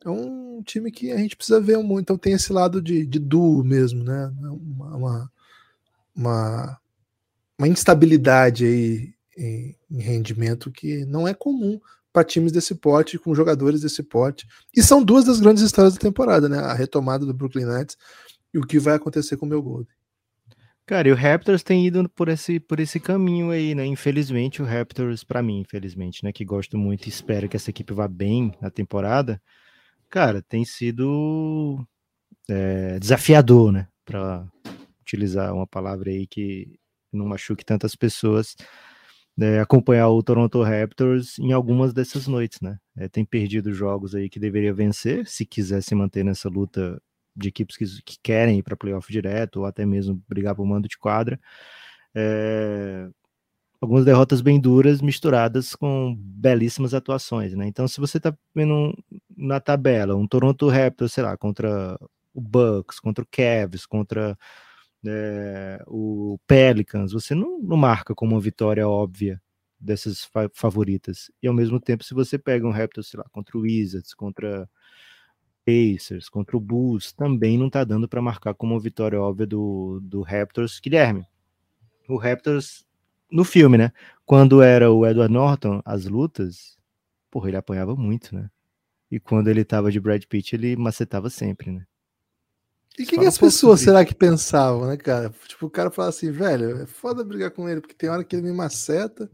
[0.05, 2.03] é um time que a gente precisa ver muito.
[2.03, 4.33] Então tem esse lado de, de duo mesmo, né?
[4.43, 5.33] Uma, uma,
[6.17, 6.81] uma,
[7.59, 11.79] uma instabilidade aí em, em, rendimento que não é comum
[12.13, 14.47] para times desse porte, com jogadores desse porte.
[14.75, 16.59] E são duas das grandes histórias da temporada, né?
[16.59, 17.97] A retomada do Brooklyn Nets
[18.53, 19.95] e o que vai acontecer com o meu Golden.
[20.87, 23.87] Cara, e o Raptors tem ido por esse, por esse caminho aí, né?
[23.87, 26.33] Infelizmente, o Raptors, para mim, infelizmente, né?
[26.33, 29.41] Que gosto muito e espero que essa equipe vá bem na temporada
[30.11, 31.87] cara, tem sido
[32.49, 33.89] é, desafiador, né?
[34.05, 34.47] Para
[35.01, 36.79] utilizar uma palavra aí que
[37.13, 38.57] não machuque tantas pessoas,
[39.37, 42.79] né, acompanhar o Toronto Raptors em algumas dessas noites, né?
[42.97, 47.01] É, tem perdido jogos aí que deveria vencer, se quiser se manter nessa luta
[47.35, 50.89] de equipes que, que querem ir para playoff direto ou até mesmo brigar por mando
[50.89, 51.41] de quadra.
[52.15, 53.09] É,
[53.81, 57.67] algumas derrotas bem duras misturadas com belíssimas atuações, né?
[57.67, 58.97] Então, se você está vendo
[59.35, 61.99] na tabela um Toronto Raptors, sei lá, contra
[62.35, 64.37] o Bucks, contra o Cavs, contra
[65.07, 69.41] é, o Pelicans, você não, não, marca como uma vitória óbvia
[69.79, 71.31] dessas fa favoritas.
[71.43, 74.69] E ao mesmo tempo, se você pega um Raptors, sei lá, contra o Wizards, contra
[75.65, 80.01] Pacers, contra o Bulls, também não tá dando para marcar como uma vitória óbvia do,
[80.03, 80.81] do Raptors.
[80.81, 81.27] Guilherme,
[82.09, 82.85] o Raptors
[83.31, 83.93] no filme, né?
[84.25, 86.77] Quando era o Edward Norton, as lutas,
[87.31, 88.49] porra, ele apanhava muito, né?
[89.11, 91.85] E quando ele tava de Brad Pitt, ele macetava sempre, né?
[92.99, 95.33] E o que, que, as pessoas será que pensavam, né, cara?
[95.47, 98.37] Tipo, o cara fala assim, velho, é foda brigar com ele, porque tem hora que
[98.37, 99.31] ele me maceta.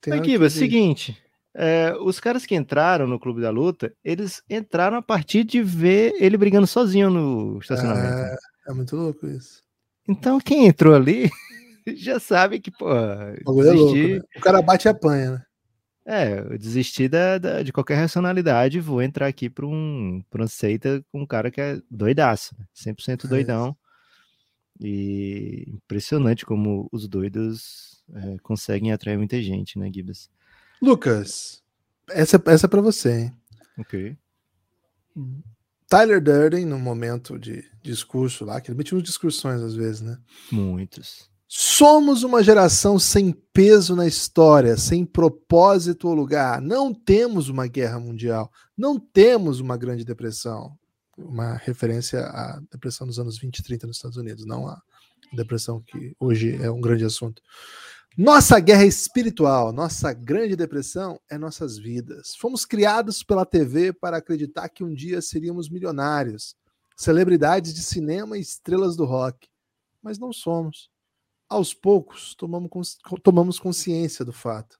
[0.00, 0.50] Tem Aqui, ele...
[0.50, 1.20] seguinte,
[1.54, 6.14] é, os caras que entraram no Clube da Luta, eles entraram a partir de ver
[6.18, 8.14] ele brigando sozinho no estacionamento.
[8.14, 8.36] É,
[8.68, 9.62] é muito louco isso.
[10.08, 11.30] Então, quem entrou ali
[11.96, 12.86] já sabe que, pô.
[12.86, 14.20] O, é louco, né?
[14.36, 15.42] o cara bate e apanha, né?
[16.04, 20.48] É, eu desisti da, da, de qualquer racionalidade vou entrar aqui para um, pra uma
[20.48, 23.30] seita com um cara que é doidaço, 100% né?
[23.30, 23.76] doidão.
[23.78, 23.82] É
[24.84, 30.28] e impressionante como os doidos é, conseguem atrair muita gente, né, Gibas?
[30.80, 31.62] Lucas,
[32.10, 33.32] essa, essa é para você, hein?
[33.78, 34.16] Ok.
[35.88, 40.18] Tyler Durden, no momento de discurso lá, que ele metia umas discussões às vezes, né?
[40.50, 41.30] Muitos.
[41.54, 46.62] Somos uma geração sem peso na história, sem propósito ou lugar.
[46.62, 50.74] Não temos uma guerra mundial, não temos uma grande depressão.
[51.14, 54.80] Uma referência à depressão dos anos 20 e 30 nos Estados Unidos, não a
[55.30, 57.42] depressão que hoje é um grande assunto.
[58.16, 62.34] Nossa guerra espiritual, nossa grande depressão é nossas vidas.
[62.34, 66.56] Fomos criados pela TV para acreditar que um dia seríamos milionários,
[66.96, 69.46] celebridades de cinema e estrelas do rock.
[70.02, 70.90] Mas não somos.
[71.52, 74.78] Aos poucos, tomamos, tomamos consciência do fato.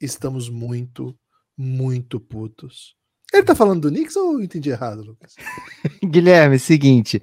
[0.00, 1.18] Estamos muito,
[1.56, 2.96] muito putos.
[3.32, 5.34] Ele tá falando do Knicks ou eu entendi errado, Lucas?
[6.04, 7.20] Guilherme, seguinte.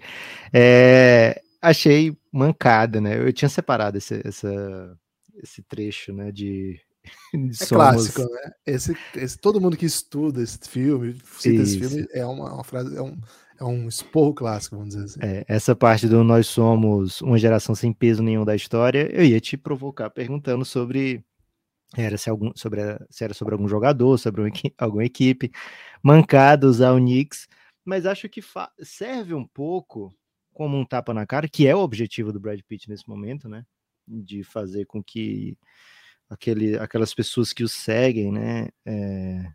[0.53, 3.17] É, achei mancada, né?
[3.17, 4.99] Eu tinha separado esse, essa
[5.41, 6.79] esse trecho, né, de,
[7.33, 8.51] de é clássico, né?
[8.65, 11.77] Esse, esse, todo mundo que estuda esse filme, cita Isso.
[11.77, 13.17] esse filme, é uma, uma, frase, é um,
[13.61, 15.19] é um esporro clássico, vamos dizer assim.
[15.21, 19.39] É, essa parte do nós somos uma geração sem peso nenhum da história, eu ia
[19.39, 21.23] te provocar perguntando sobre
[21.95, 24.45] era se, algum, sobre, se era sobre algum jogador, sobre um,
[24.77, 25.51] alguma equipe,
[26.01, 27.47] mancados ao Knicks,
[27.83, 28.41] mas acho que
[28.81, 30.13] serve um pouco
[30.53, 33.65] como um tapa na cara, que é o objetivo do Brad Pitt nesse momento, né?
[34.07, 35.57] de fazer com que
[36.29, 38.69] aquele, aquelas pessoas que o seguem, né?
[38.85, 39.51] É...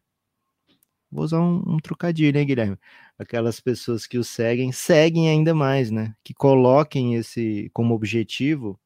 [1.10, 2.78] Vou usar um, um trocadilho, né, Guilherme?
[3.18, 6.14] Aquelas pessoas que o seguem, seguem ainda mais, né?
[6.24, 8.78] Que coloquem esse como objetivo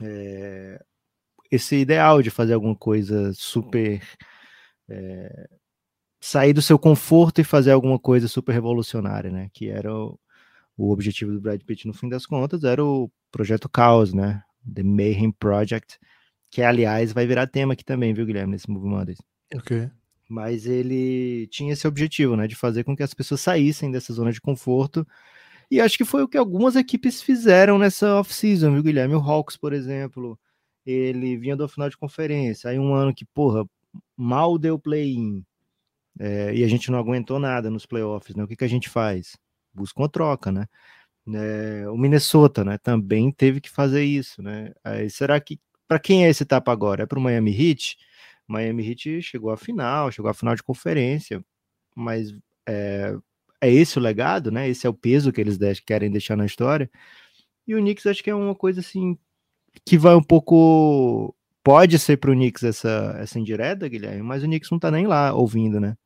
[0.00, 0.82] é...
[1.50, 4.02] esse ideal de fazer alguma coisa super.
[4.88, 5.48] É...
[6.20, 9.50] sair do seu conforto e fazer alguma coisa super revolucionária, né?
[9.52, 10.18] Que era o,
[10.76, 14.42] o objetivo do Brad Pitt no fim das contas, era o projeto Caos, né?
[14.72, 15.98] The Mayhem Project,
[16.50, 19.18] que aliás vai virar tema aqui também, viu, Guilherme, nesse Movie Mondays.
[19.54, 19.90] Ok.
[20.30, 24.32] Mas ele tinha esse objetivo, né, de fazer com que as pessoas saíssem dessa zona
[24.32, 25.06] de conforto.
[25.70, 29.14] E acho que foi o que algumas equipes fizeram nessa off-season, viu, Guilherme?
[29.14, 30.38] O Hawks, por exemplo,
[30.86, 33.64] ele vinha do final de conferência, aí um ano que, porra,
[34.16, 35.44] mal deu play-in,
[36.18, 38.44] é, e a gente não aguentou nada nos playoffs, né?
[38.44, 39.36] O que, que a gente faz?
[39.74, 40.66] Busca uma troca, né?
[41.26, 44.72] né, o Minnesota, né, também teve que fazer isso, né?
[44.84, 47.02] Aí, será que para quem é esse tapa agora?
[47.02, 47.96] É para o Miami Heat?
[48.50, 51.44] Miami Heat chegou à final, chegou à final de conferência,
[51.94, 52.34] mas
[52.66, 53.14] é,
[53.60, 54.68] é esse o legado, né?
[54.68, 56.90] Esse é o peso que eles querem deixar na história.
[57.66, 59.18] E o Knicks acho que é uma coisa assim
[59.84, 64.46] que vai um pouco pode ser para o Knicks essa essa indireta, Guilherme, mas o
[64.46, 65.96] Knicks não tá nem lá ouvindo, né?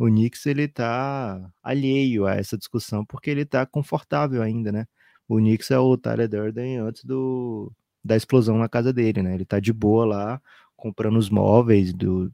[0.00, 4.86] o Knicks ele tá alheio a essa discussão porque ele tá confortável ainda, né?
[5.28, 7.70] O Knicks é o Tyler Durden antes do,
[8.02, 9.34] da explosão na casa dele, né?
[9.34, 10.42] Ele tá de boa lá,
[10.80, 12.32] comprando os móveis do,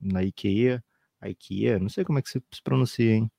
[0.00, 0.82] na IKEA,
[1.20, 3.30] a IKEA, não sei como é que se pronuncia, hein?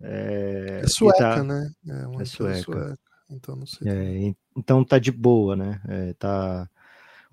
[0.00, 1.70] É, é sueca, tá, né?
[1.88, 2.62] É, é sueca.
[2.62, 2.98] sueca.
[3.30, 3.88] Então não sei.
[3.88, 5.80] É, então tá de boa, né?
[5.88, 6.68] É, tá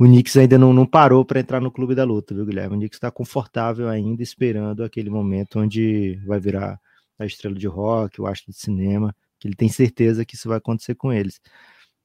[0.01, 2.75] o Knicks ainda não, não parou para entrar no clube da luta, viu, Guilherme?
[2.75, 6.79] O Knicks está confortável ainda, esperando aquele momento onde vai virar
[7.19, 10.57] a estrela de rock, o astro de cinema, que ele tem certeza que isso vai
[10.57, 11.39] acontecer com eles.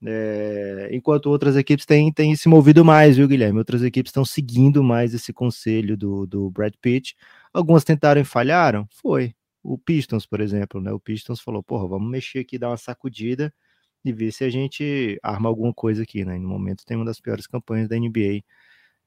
[0.05, 3.59] É, enquanto outras equipes têm, têm se movido mais, viu, Guilherme?
[3.59, 7.17] Outras equipes estão seguindo mais esse conselho do, do Brad Pitt.
[7.53, 8.87] Algumas tentaram e falharam?
[8.91, 9.35] Foi.
[9.63, 10.93] O Pistons, por exemplo, né?
[10.93, 13.53] O Pistons falou: porra, vamos mexer aqui, dar uma sacudida
[14.05, 16.39] e ver se a gente arma alguma coisa aqui, né?
[16.39, 18.43] No momento tem uma das piores campanhas da NBA.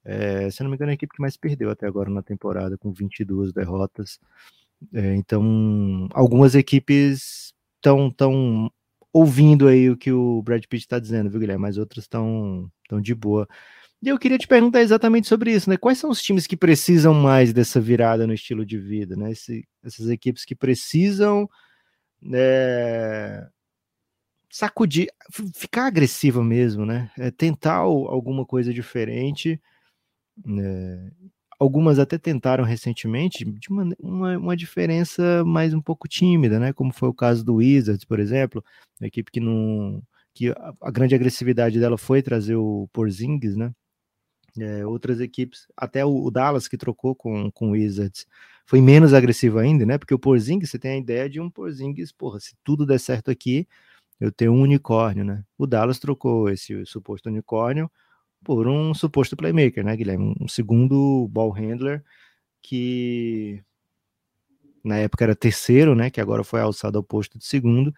[0.04, 2.78] É, se não me engano, é a equipe que mais perdeu até agora na temporada,
[2.78, 4.20] com 22 derrotas.
[4.94, 8.72] É, então, algumas equipes estão tão
[9.14, 11.62] ouvindo aí o que o Brad Pitt está dizendo, viu, Guilherme?
[11.62, 13.48] Mas outras estão tão de boa.
[14.02, 15.78] E eu queria te perguntar exatamente sobre isso, né?
[15.78, 19.32] Quais são os times que precisam mais dessa virada no estilo de vida, né?
[19.32, 21.50] Esse, essas equipes que precisam
[22.34, 23.46] é,
[24.50, 25.10] sacudir,
[25.54, 27.12] ficar agressivo mesmo, né?
[27.18, 29.62] É tentar alguma coisa diferente.
[30.46, 31.12] Né?
[31.60, 36.72] Algumas até tentaram recentemente de uma, uma, uma, diferença mais um pouco tímida, né?
[36.72, 38.64] Como foi o caso do Wizards, por exemplo,
[39.00, 40.02] uma equipe que não
[40.34, 43.74] que a, a grande agressividade dela foi trazer o Porzingis, né?
[44.58, 48.26] É, outras equipes, até o, o, Dallas que trocou com, com o Wizards,
[48.66, 49.98] foi menos agressivo ainda, né?
[49.98, 53.30] Porque o Porzingis, você tem a ideia de um Porzingis, porra, se tudo der certo
[53.32, 53.68] aqui,
[54.20, 55.44] eu tenho um unicórnio, né?
[55.58, 57.90] O Dallas trocou esse suposto unicórnio
[58.44, 60.36] por um suposto playmaker, né, Guilherme?
[60.40, 62.04] Um segundo ball handler
[62.62, 63.64] que
[64.84, 66.10] na época era terceiro, né?
[66.10, 67.94] Que agora foi alçado ao posto de segundo.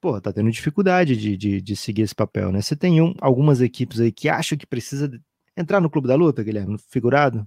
[0.00, 2.62] pô, tá tendo dificuldade de, de, de, seguir esse papel, né?
[2.62, 5.10] Você tem um, algumas equipes aí que acham que precisa
[5.56, 7.46] entrar no clube da luta, Guilherme, no figurado?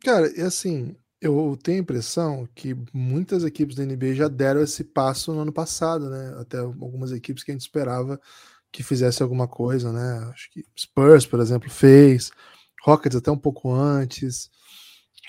[0.00, 4.84] Cara, é assim, eu tenho a impressão que muitas equipes da NBA já deram esse
[4.84, 6.36] passo no ano passado, né?
[6.38, 8.20] Até algumas equipes que a gente esperava
[8.74, 10.28] que fizesse alguma coisa, né?
[10.32, 12.32] Acho que Spurs, por exemplo, fez,
[12.82, 14.50] Rockets até um pouco antes.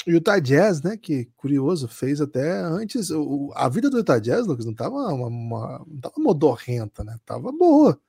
[0.07, 0.97] E o Utah Jazz, né?
[0.97, 3.11] Que curioso, fez até antes.
[3.11, 7.19] O, a vida do Utah Jazz, Lucas, não tava uma, uma, não tava modorrenta, né?
[7.23, 8.01] Tava boa.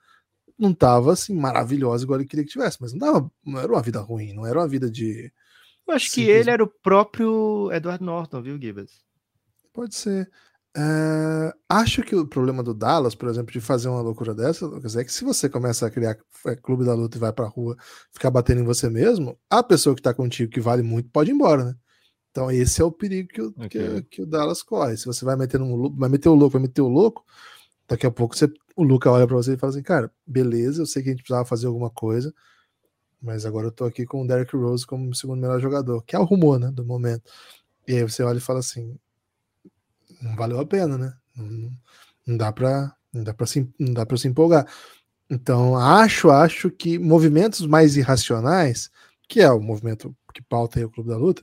[0.59, 3.83] Não tava assim maravilhosa igual ele queria que tivesse, mas não, tava, não era uma
[3.83, 5.31] vida ruim, não era uma vida de.
[5.87, 9.05] Eu acho que ele era o próprio Edward Norton, viu, Gibbs?
[9.75, 10.31] Pode ser.
[10.79, 14.95] É, acho que o problema do Dallas, por exemplo, de fazer uma loucura dessa, Lucas,
[14.95, 17.75] é que se você começa a criar é, clube da luta e vai pra rua
[18.13, 21.35] ficar batendo em você mesmo, a pessoa que tá contigo, que vale muito, pode ir
[21.35, 21.75] embora, né?
[22.31, 23.69] Então esse é o perigo que o, okay.
[23.69, 24.99] que, que, o Dallas corre.
[24.99, 27.25] Se você vai meter, um, vai meter o louco, vai meter o louco,
[27.89, 30.87] daqui a pouco você, o Luca olha para você e fala assim, cara, beleza, eu
[30.87, 32.35] sei que a gente precisava fazer alguma coisa,
[33.19, 36.19] mas agora eu tô aqui com o Derrick Rose como segundo melhor jogador, que é
[36.19, 37.31] o rumor, né, do momento.
[37.89, 38.99] E aí você olha e fala assim,
[40.21, 41.13] não valeu a pena, né?
[41.37, 41.73] Não,
[42.27, 44.67] não dá para não dá para se não dá para se empolgar.
[45.29, 48.91] Então, acho, acho que movimentos mais irracionais,
[49.29, 51.43] que é o movimento que pauta aí o Clube da Luta,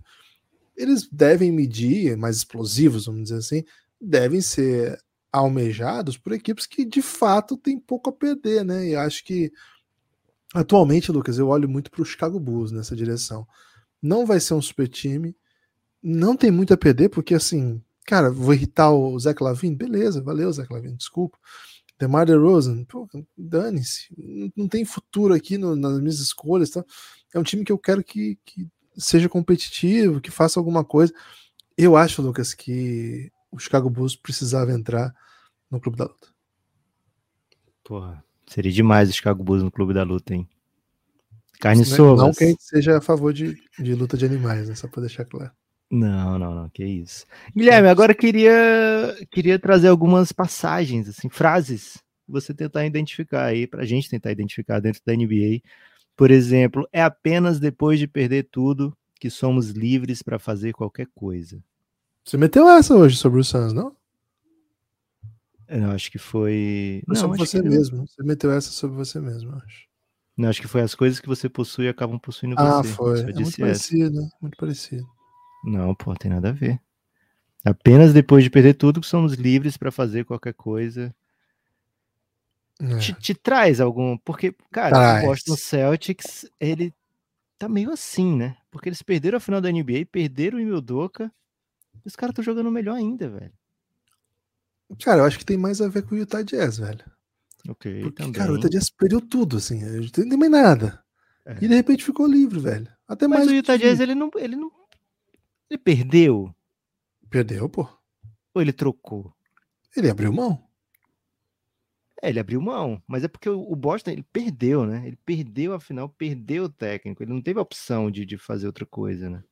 [0.76, 3.64] eles devem medir, mais explosivos, vamos dizer assim,
[4.00, 4.98] devem ser
[5.32, 8.90] almejados por equipes que de fato têm pouco a perder, né?
[8.90, 9.52] E acho que
[10.54, 13.48] atualmente, Lucas, eu olho muito para o Chicago Bulls nessa direção.
[14.02, 15.36] Não vai ser um super time,
[16.02, 19.76] não tem muito a perder, porque assim, Cara, vou irritar o Zach Lavine?
[19.76, 21.38] Beleza, valeu, Zach Lavine, desculpa.
[21.98, 22.86] DeMar DeRozan,
[23.38, 24.10] dane-se,
[24.56, 26.70] não tem futuro aqui no, nas minhas escolhas.
[26.72, 26.84] Tá?
[27.34, 31.14] É um time que eu quero que, que seja competitivo, que faça alguma coisa.
[31.78, 35.14] Eu acho, Lucas, que o Chicago Bulls precisava entrar
[35.70, 36.28] no Clube da Luta.
[37.84, 40.48] Porra, seria demais o Chicago Bulls no Clube da Luta, hein?
[41.60, 42.24] Carne sova.
[42.24, 44.76] Não que a gente seja a favor de, de luta de animais, né?
[44.76, 45.52] Só para deixar claro.
[45.94, 47.24] Não, não, não, que isso.
[47.56, 54.10] Guilherme, agora queria queria trazer algumas passagens, assim, frases, você tentar identificar aí, pra gente
[54.10, 55.62] tentar identificar dentro da NBA.
[56.18, 61.64] Por exemplo, é apenas depois de perder tudo que somos livres para fazer qualquer coisa.
[62.26, 63.96] Você meteu essa hoje sobre o Suns, não?
[65.68, 67.04] Eu acho que foi.
[67.08, 67.98] Não, sobre você mesmo.
[67.98, 68.08] Não.
[68.08, 69.86] Você meteu essa sobre você mesmo, acho.
[70.36, 72.90] Não, acho que foi as coisas que você possui e acabam possuindo ah, você.
[72.90, 73.20] Ah, foi.
[73.20, 75.08] É muito parecido, muito parecido.
[75.64, 76.80] Não, pô, tem nada a ver.
[77.64, 81.16] Apenas depois de perder tudo que somos livres para fazer qualquer coisa.
[82.82, 82.98] É.
[82.98, 84.18] Te, te, traz algum.
[84.18, 85.24] Porque, cara, traz.
[85.24, 86.94] o Boston Celtics, ele
[87.58, 88.58] tá meio assim, né?
[88.70, 91.32] Porque eles perderam a final da NBA, perderam o Imildoka.
[92.04, 93.54] E os caras estão jogando melhor ainda, velho.
[95.02, 97.06] Cara, eu acho que tem mais a ver com o Utah Jazz, velho.
[97.70, 98.34] Ok, Porque, também.
[98.34, 99.82] Cara, o Utah Jazz perdeu tudo, assim.
[99.82, 101.02] Não tem mais nada.
[101.46, 101.56] É.
[101.62, 102.88] E de repente ficou livre, velho.
[103.08, 104.72] Até Mas mais o Utah Jazz, ele não, ele não
[105.74, 106.56] ele perdeu?
[107.30, 107.88] Perdeu, pô.
[108.54, 109.34] Ou ele trocou?
[109.96, 110.64] Ele abriu mão.
[112.22, 115.06] É, ele abriu mão, mas é porque o Boston ele perdeu, né?
[115.06, 117.24] Ele perdeu a final, perdeu o técnico.
[117.24, 119.44] Ele não teve a opção de, de fazer outra coisa, né?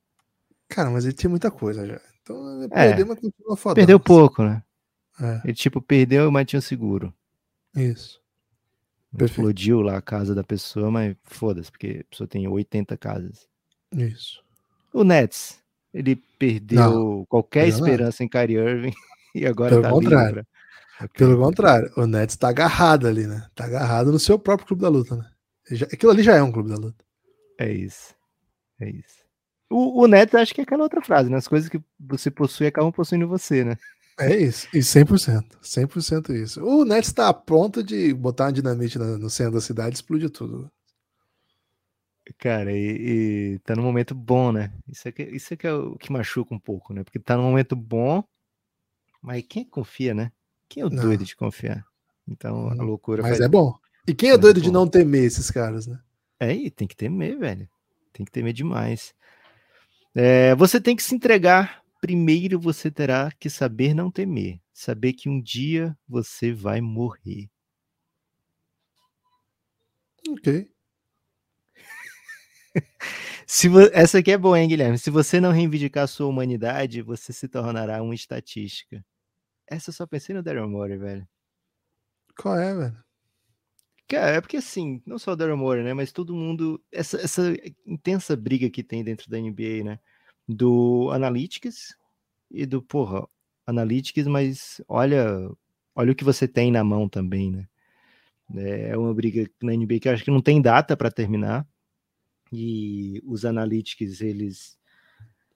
[0.70, 2.00] Cara, mas ele tinha muita coisa já.
[2.22, 3.76] Então ele é, perdeu, mas continua fodão.
[3.76, 4.64] Perdeu pouco, né?
[5.20, 5.42] É.
[5.44, 7.14] Ele tipo perdeu, mas tinha seguro.
[7.76, 8.22] Isso.
[9.20, 13.50] Explodiu lá a casa da pessoa, mas foda-se, porque a pessoa tem 80 casas.
[13.92, 14.42] Isso.
[14.94, 15.61] O Nets,
[15.94, 18.26] ele perdeu não, qualquer esperança não.
[18.26, 18.94] em Kyrie Irving
[19.36, 20.48] e agora Pelo tá contrário.
[20.98, 21.08] Pra...
[21.10, 23.48] Pelo contrário, o Nets tá agarrado ali, né?
[23.56, 25.26] Tá agarrado no seu próprio clube da luta, né?
[25.92, 27.04] Aquilo ali já é um clube da luta.
[27.60, 28.14] É isso.
[28.80, 29.22] É isso.
[29.70, 31.38] O, o Nets acho que é aquela outra frase, né?
[31.38, 33.78] As coisas que você possui acabam possuindo você, né?
[34.20, 36.64] É isso, e 100%, 100% isso.
[36.64, 39.98] O Nets está a ponto de botar uma dinamite no, no centro da cidade e
[39.98, 40.70] explodir tudo.
[42.38, 44.74] Cara, e, e tá num momento bom, né?
[44.88, 47.04] Isso é, que, isso é que é o que machuca um pouco, né?
[47.04, 48.24] Porque tá num momento bom,
[49.22, 50.32] mas quem confia, né?
[50.68, 51.04] Quem é o não.
[51.04, 51.86] doido de confiar?
[52.28, 53.22] Então a loucura.
[53.22, 53.78] Mas é bom.
[54.08, 56.00] E quem é doido é de não temer esses caras, né?
[56.40, 57.70] É, e tem que temer, velho.
[58.12, 59.14] Tem que temer demais.
[60.16, 61.82] É, você tem que se entregar.
[62.02, 64.60] Primeiro você terá que saber não temer.
[64.74, 67.48] Saber que um dia você vai morrer.
[70.30, 70.71] Ok.
[73.46, 73.82] Se vo...
[73.94, 74.98] Essa aqui é boa, hein, Guilherme?
[74.98, 79.04] Se você não reivindicar sua humanidade, você se tornará uma estatística.
[79.68, 81.28] Essa eu só pensei no Daryl Morey, velho.
[82.36, 83.04] Qual é, velho?
[84.08, 85.94] Cara, é porque assim, não só o Daryl Morey, né?
[85.94, 86.84] Mas todo mundo.
[86.92, 87.54] Essa, essa
[87.86, 90.00] intensa briga que tem dentro da NBA, né?
[90.48, 91.96] Do Analytics
[92.50, 93.26] e do, porra,
[93.66, 95.50] Analytics, mas olha,
[95.96, 97.68] olha o que você tem na mão também, né?
[98.56, 101.66] É uma briga na NBA que eu acho que não tem data para terminar.
[102.52, 104.78] E os Analytics, eles.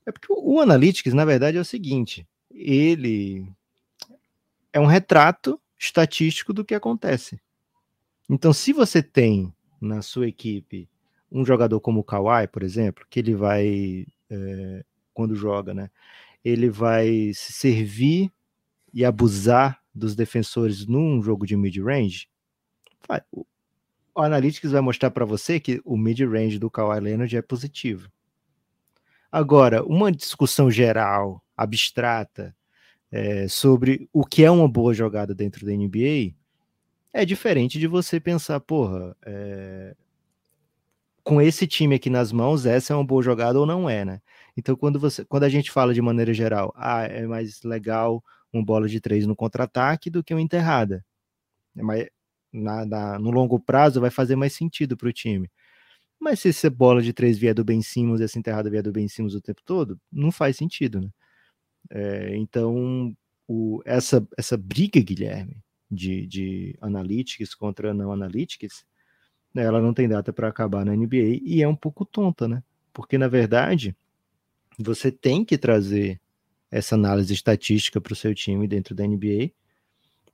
[0.06, 3.48] É porque o Analytics, na verdade, é o seguinte: ele
[4.72, 7.39] é um retrato estatístico do que acontece.
[8.30, 10.89] Então, se você tem na sua equipe
[11.32, 15.89] um jogador como o Kawhi, por exemplo, que ele vai, é, quando joga, né,
[16.43, 18.32] ele vai se servir
[18.93, 22.30] e abusar dos defensores num jogo de mid-range,
[24.16, 28.09] o, Analytics vai mostrar para você que o mid-range do Kawhi Leonard é positivo.
[29.32, 32.55] Agora, uma discussão geral, abstrata,
[33.11, 36.34] é, sobre o que é uma boa jogada dentro da NBA,
[37.13, 39.95] é diferente de você pensar, porra, é...
[41.24, 44.22] com esse time aqui nas mãos, essa é uma boa jogada ou não é, né?
[44.57, 48.63] Então, quando, você, quando a gente fala de maneira geral, ah, é mais legal uma
[48.63, 51.05] bola de três no contra-ataque do que uma enterrada.
[51.78, 52.07] É mais,
[52.56, 55.49] na, na, no longo prazo vai fazer mais sentido para o time.
[56.20, 58.91] Mas se essa bola de três vier do Ben Simmons e essa enterrada vier do
[58.91, 61.10] Ben Simmons o tempo todo, não faz sentido, né?
[61.91, 63.16] É, então,
[63.47, 65.58] o, essa, essa briga, Guilherme,
[65.89, 68.86] de, de analytics contra não analytics,
[69.56, 72.64] ela não tem data para acabar na NBA e é um pouco tonta, né?
[72.91, 73.95] Porque na verdade
[74.78, 76.20] você tem que trazer
[76.70, 79.51] essa análise estatística para o seu time dentro da NBA.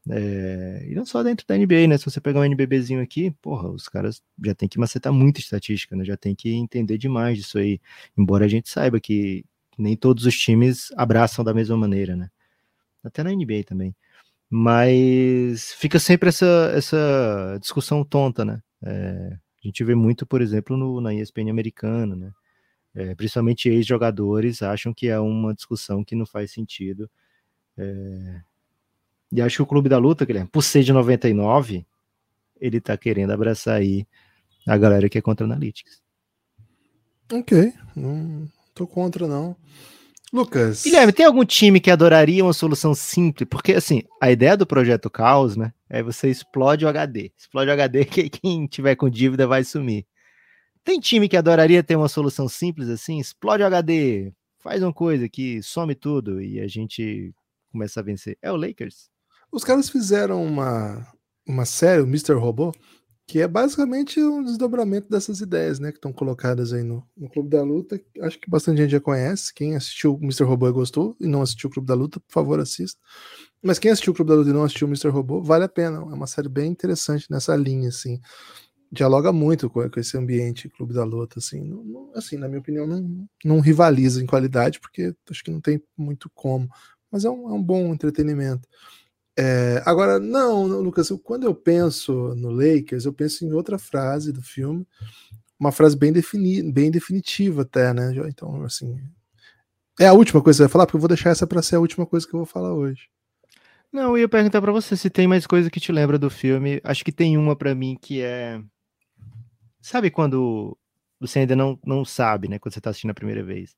[0.10, 1.98] É, e não só dentro da NBA, né?
[1.98, 5.96] Se você pegar um NBBzinho aqui, porra, os caras já tem que macetar muita estatística,
[5.96, 6.04] né?
[6.04, 7.80] Já tem que entender demais disso aí.
[8.18, 9.46] Embora a gente saiba que
[9.78, 12.30] nem todos os times abraçam da mesma maneira, né?
[13.04, 13.96] Até na NBA também.
[14.50, 18.62] Mas fica sempre essa, essa discussão tonta, né?
[18.84, 22.32] É, a gente vê muito, por exemplo, no, na ESPN americana, né?
[22.94, 27.10] É, principalmente ex-jogadores acham que é uma discussão que não faz sentido.
[27.78, 28.42] É,
[29.32, 31.86] e acho que o Clube da Luta, Guilherme, por ser de 99,
[32.60, 34.06] ele tá querendo abraçar aí
[34.68, 36.02] a galera que é contra Analytics.
[37.32, 39.56] Ok, não tô contra não.
[40.34, 40.84] Lucas.
[40.84, 43.48] Guilherme, tem algum time que adoraria uma solução simples?
[43.50, 45.74] Porque, assim, a ideia do projeto Caos, né?
[45.90, 47.32] É você explode o HD.
[47.38, 50.06] Explode o HD que quem tiver com dívida vai sumir.
[50.84, 53.20] Tem time que adoraria ter uma solução simples assim?
[53.20, 57.34] Explode o HD, faz uma coisa que some tudo e a gente
[57.72, 58.38] começa a vencer.
[58.42, 59.11] É o Lakers.
[59.52, 61.06] Os caras fizeram uma,
[61.48, 62.34] uma série, o Mr.
[62.34, 62.72] Robô,
[63.28, 67.50] que é basicamente um desdobramento dessas ideias, né, que estão colocadas aí no, no, Clube
[67.50, 67.98] da Luta.
[68.22, 69.54] Acho que bastante gente já conhece.
[69.54, 70.44] Quem assistiu o Mr.
[70.44, 73.00] Robô e gostou e não assistiu o Clube da Luta, por favor, assista.
[73.64, 75.10] Mas quem assistiu o Clube da Luta e não assistiu o Mr.
[75.10, 75.98] Robô, vale a pena.
[75.98, 78.20] É uma série bem interessante nessa linha, assim.
[78.92, 81.62] Dialoga muito com, com esse ambiente Clube da Luta, assim.
[81.62, 85.62] Não, não, assim, na minha opinião, não, não rivaliza em qualidade, porque acho que não
[85.62, 86.68] tem muito como.
[87.10, 88.68] Mas é um, é um bom entretenimento.
[89.38, 94.42] É, agora, não, Lucas, quando eu penso no Lakers, eu penso em outra frase do
[94.42, 94.86] filme,
[95.60, 98.12] uma frase bem, defini bem definitiva até, né?
[98.28, 99.00] Então, assim,
[100.00, 101.76] é a última coisa que você vai falar, porque eu vou deixar essa para ser
[101.76, 103.10] a última coisa que eu vou falar hoje.
[103.92, 106.80] Não, eu ia perguntar para você se tem mais coisa que te lembra do filme.
[106.84, 108.62] Acho que tem uma para mim que é.
[109.82, 110.78] Sabe quando
[111.20, 112.58] você ainda não, não sabe, né?
[112.58, 113.76] Quando você tá assistindo a primeira vez.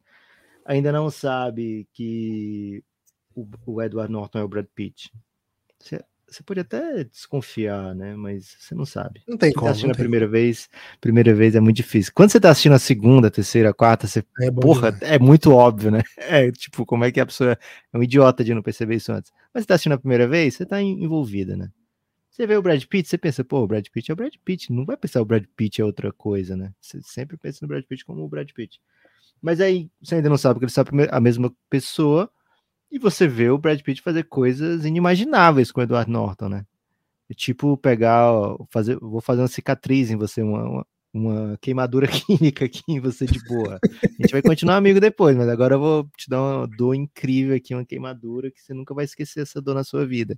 [0.66, 2.84] Ainda não sabe que
[3.36, 5.12] o, o Edward Norton é o Brad Pitt.
[5.84, 8.16] Você, você pode até desconfiar, né?
[8.16, 9.22] Mas você não sabe.
[9.28, 9.68] Não tem você tá como.
[9.68, 10.32] Tá assistindo a primeira como.
[10.32, 10.70] vez,
[11.02, 12.14] primeira vez é muito difícil.
[12.16, 14.24] Quando você tá assistindo a segunda, terceira, quarta, você.
[14.40, 16.02] É porra, é muito óbvio, né?
[16.18, 17.52] É tipo, como é que a pessoa
[17.94, 19.32] é um idiota de não perceber isso antes.
[19.54, 21.70] Mas você tá assistindo a primeira vez, você tá envolvida, né?
[22.32, 24.74] Você vê o Brad Pitt, você pensa, pô, o Brad Pitt é o Brad Pitt.
[24.74, 26.74] Não vai pensar o Brad Pitt é outra coisa, né?
[26.82, 28.82] Você sempre pensa no Brad Pitt como o Brad Pitt.
[29.40, 32.32] Mas aí você ainda não sabe que ele sabe a mesma pessoa
[32.94, 36.64] e você vê o Brad Pitt fazer coisas inimagináveis com o Edward Norton, né?
[37.36, 38.32] Tipo, pegar,
[38.70, 43.26] fazer, vou fazer uma cicatriz em você, uma, uma, uma, queimadura química aqui em você
[43.26, 43.80] de boa.
[43.84, 47.56] A gente vai continuar amigo depois, mas agora eu vou te dar uma dor incrível
[47.56, 50.38] aqui, uma queimadura que você nunca vai esquecer essa dor na sua vida.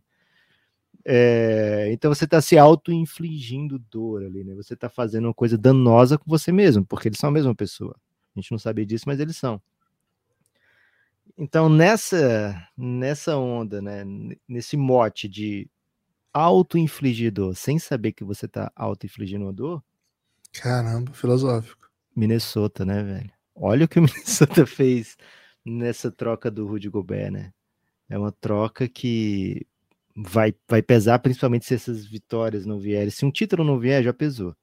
[1.03, 4.55] É, então você está se auto-infligindo dor ali, né?
[4.55, 7.93] Você está fazendo uma coisa danosa com você mesmo, porque eles são a mesma pessoa.
[8.33, 9.61] A gente não sabia disso, mas eles são.
[11.37, 14.03] Então, nessa, nessa onda, né,
[14.47, 15.69] nesse mote de
[16.33, 19.83] auto-infligir dor, sem saber que você tá auto-infligindo uma dor.
[20.53, 21.89] Caramba, filosófico.
[22.15, 23.31] Minnesota, né, velho?
[23.53, 25.17] Olha o que o Minnesota fez
[25.63, 27.53] nessa troca do Rudy Gobert, né?
[28.09, 29.65] É uma troca que
[30.15, 33.09] vai, vai pesar, principalmente se essas vitórias não vierem.
[33.09, 34.55] Se um título não vier, já pesou.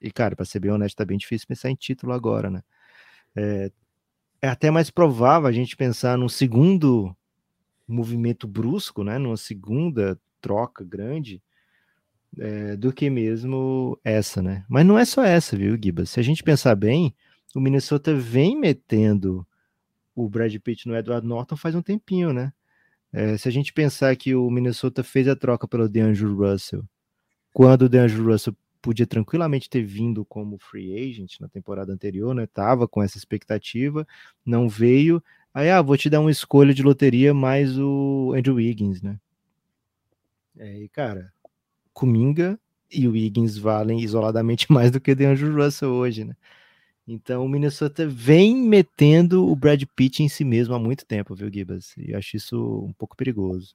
[0.00, 2.62] E, cara, para ser bem honesto, tá bem difícil pensar em título agora, né?
[3.36, 3.70] É,
[4.42, 7.16] é até mais provável a gente pensar num segundo
[7.86, 9.16] movimento brusco, né?
[9.16, 11.40] Numa segunda troca grande,
[12.38, 14.64] é, do que mesmo essa, né?
[14.68, 16.10] Mas não é só essa, viu, Gibas?
[16.10, 17.14] Se a gente pensar bem,
[17.54, 19.46] o Minnesota vem metendo
[20.14, 22.52] o Brad Pitt no Edward Norton faz um tempinho, né?
[23.12, 26.84] É, se a gente pensar que o Minnesota fez a troca pelo DeAngelo Russell,
[27.52, 32.46] quando o DeAngelo Russell podia tranquilamente ter vindo como free agent na temporada anterior, né?
[32.46, 34.06] Tava com essa expectativa,
[34.44, 35.22] não veio.
[35.54, 39.18] Aí, ah, vou te dar uma escolha de loteria mais o Andrew Wiggins, né?
[40.58, 41.32] É, e cara,
[41.94, 42.58] Kuminga
[42.90, 46.36] e o Wiggins valem isoladamente mais do que o DeAngelo Russell hoje, né?
[47.06, 51.50] Então o Minnesota vem metendo o Brad Pitt em si mesmo há muito tempo, viu,
[51.52, 51.94] Gibas?
[51.96, 53.74] E acho isso um pouco perigoso.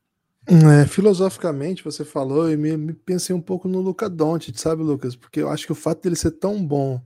[0.49, 5.13] É, filosoficamente, você falou, e me, me, pensei um pouco no Luca Doncic, sabe, Lucas?
[5.13, 7.01] Porque eu acho que o fato dele ser tão bom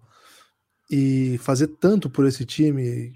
[0.92, 3.14] e fazer tanto por esse time,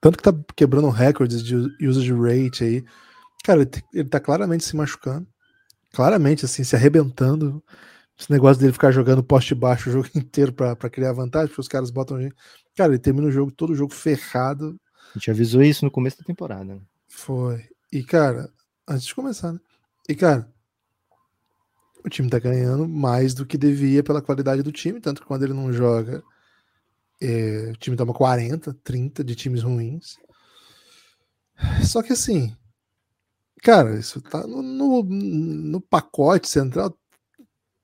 [0.00, 1.56] tanto que tá quebrando recordes de
[1.86, 2.84] usage rate aí,
[3.42, 5.26] cara, ele, ele tá claramente se machucando,
[5.92, 7.62] claramente, assim, se arrebentando.
[8.18, 11.68] Esse negócio dele ficar jogando poste baixo o jogo inteiro para criar vantagem, porque os
[11.68, 12.18] caras botam.
[12.76, 14.78] Cara, ele termina o jogo, todo o jogo ferrado.
[15.10, 16.64] A gente avisou isso no começo da temporada.
[16.64, 16.80] Né?
[17.08, 17.64] Foi.
[17.92, 18.50] E, cara,
[18.88, 19.60] antes de começar, né?
[20.08, 20.50] E, cara,
[22.04, 25.42] o time tá ganhando mais do que devia pela qualidade do time, tanto que quando
[25.42, 26.22] ele não joga,
[27.20, 30.16] é, o time toma 40, 30 de times ruins.
[31.84, 32.56] Só que assim,
[33.62, 36.96] cara, isso tá no, no, no pacote central,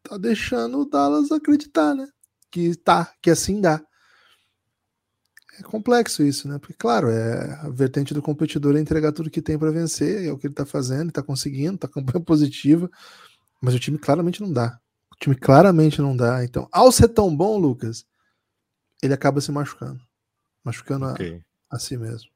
[0.03, 2.09] tá deixando o Dallas acreditar, né?
[2.51, 3.85] Que tá, que assim dá.
[5.59, 6.59] É complexo isso, né?
[6.59, 10.33] Porque, claro, é a vertente do competidor é entregar tudo que tem para vencer, é
[10.33, 12.91] o que ele tá fazendo, tá conseguindo, tá com campanha positiva,
[13.61, 14.79] mas o time claramente não dá.
[15.13, 16.45] O time claramente não dá.
[16.45, 18.05] Então, ao ser tão bom, Lucas,
[19.03, 20.01] ele acaba se machucando.
[20.65, 21.43] Machucando okay.
[21.71, 22.31] a, a, si mesmo.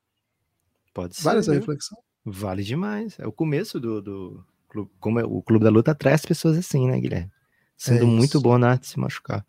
[0.95, 1.25] Pode ser.
[1.25, 1.99] Vale essa reflexão?
[2.25, 3.19] Vale demais.
[3.19, 4.91] É o começo do, do clube.
[5.01, 7.33] Como é, o clube da luta traz pessoas assim, né, Guilherme?
[7.77, 9.45] Sendo é muito bom na arte de se machucar.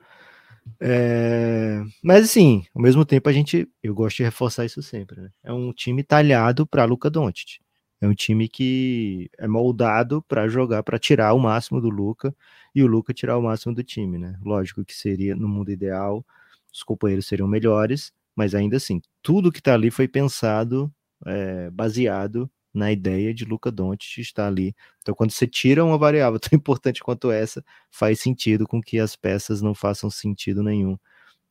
[0.79, 1.81] É...
[2.03, 5.21] Mas assim, ao mesmo tempo a gente, eu gosto de reforçar isso sempre.
[5.21, 5.29] Né?
[5.43, 7.59] É um time talhado para Luca Doncic.
[8.01, 12.33] É um time que é moldado para jogar, para tirar o máximo do Luca
[12.73, 14.37] e o Luca tirar o máximo do time, né?
[14.41, 16.25] Lógico que seria no mundo ideal,
[16.73, 20.89] os companheiros seriam melhores, mas ainda assim, tudo que está ali foi pensado,
[21.25, 24.75] é, baseado na ideia de Luca Doncic estar ali.
[25.01, 29.15] Então, quando você tira uma variável tão importante quanto essa, faz sentido com que as
[29.15, 30.97] peças não façam sentido nenhum,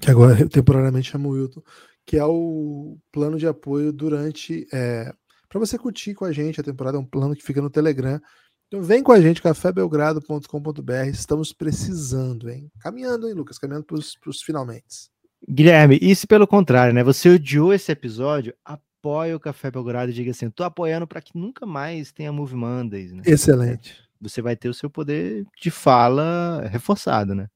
[0.02, 1.62] Que agora temporariamente chama Wilton,
[2.06, 5.14] que é o plano de apoio durante é,
[5.50, 6.60] para você curtir com a gente.
[6.60, 8.20] A temporada é um plano que fica no Telegram.
[8.68, 11.08] Então vem com a gente, cafébelgrado.com.br.
[11.10, 12.70] Estamos precisando, hein?
[12.80, 13.58] Caminhando, hein, Lucas?
[13.58, 15.10] Caminhando para os finalmente.
[15.48, 17.04] Guilherme, e se pelo contrário, né?
[17.04, 21.38] Você odiou esse episódio, apoie o Café Belgrado e diga assim: tô apoiando para que
[21.38, 23.22] nunca mais tenha Move Mondays, né?
[23.26, 23.96] Excelente.
[24.20, 27.48] Você vai ter o seu poder de fala reforçado, né?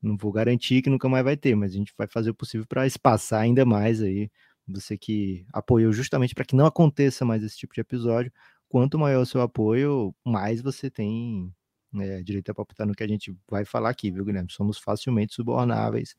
[0.00, 2.66] Não vou garantir que nunca mais vai ter, mas a gente vai fazer o possível
[2.66, 4.30] para espaçar ainda mais aí.
[4.68, 8.32] Você que apoiou justamente para que não aconteça mais esse tipo de episódio.
[8.68, 11.52] Quanto maior o seu apoio, mais você tem
[11.92, 14.50] né, direito a palpitar no que a gente vai falar aqui, viu, Guilherme?
[14.50, 16.16] Somos facilmente subornáveis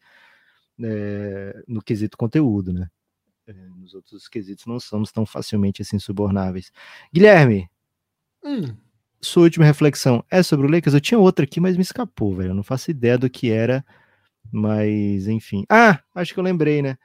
[0.83, 2.89] é, no quesito conteúdo, né?
[3.47, 6.71] É, nos outros quesitos não somos tão facilmente assim subornáveis.
[7.13, 7.69] Guilherme,
[8.43, 8.75] hum.
[9.21, 10.93] sua última reflexão é sobre o Lakers?
[10.93, 12.49] Eu tinha outra aqui, mas me escapou, velho.
[12.51, 13.85] Eu não faço ideia do que era,
[14.51, 15.65] mas enfim.
[15.69, 16.97] Ah, acho que eu lembrei, né?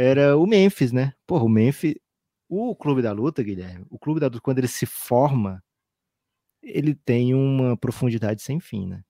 [0.00, 1.12] Era o Memphis, né?
[1.26, 1.96] Porra, o Memphis,
[2.48, 5.62] o Clube da Luta, Guilherme, o Clube da Luta, quando ele se forma,
[6.62, 9.02] ele tem uma profundidade sem fim, né?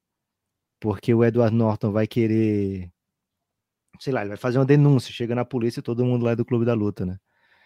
[0.81, 2.91] Porque o Edward Norton vai querer
[4.01, 6.37] sei lá, ele vai fazer uma denúncia, chega na polícia e todo mundo lá é
[6.37, 7.19] do Clube da Luta, né?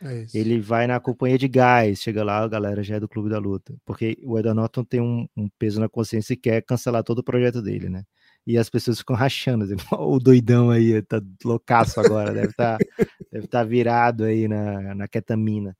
[0.02, 3.30] É ele vai na companhia de gás, chega lá, a galera já é do Clube
[3.30, 3.72] da Luta.
[3.84, 7.24] Porque o Edward Norton tem um, um, peso na consciência e quer cancelar todo o
[7.24, 8.02] projeto dele, né?
[8.46, 13.06] E as pessoas ficam rachando, assim, o doidão aí, tá loucaço agora, deve estar tá,
[13.30, 15.76] deve tá virado aí na, na ketamina.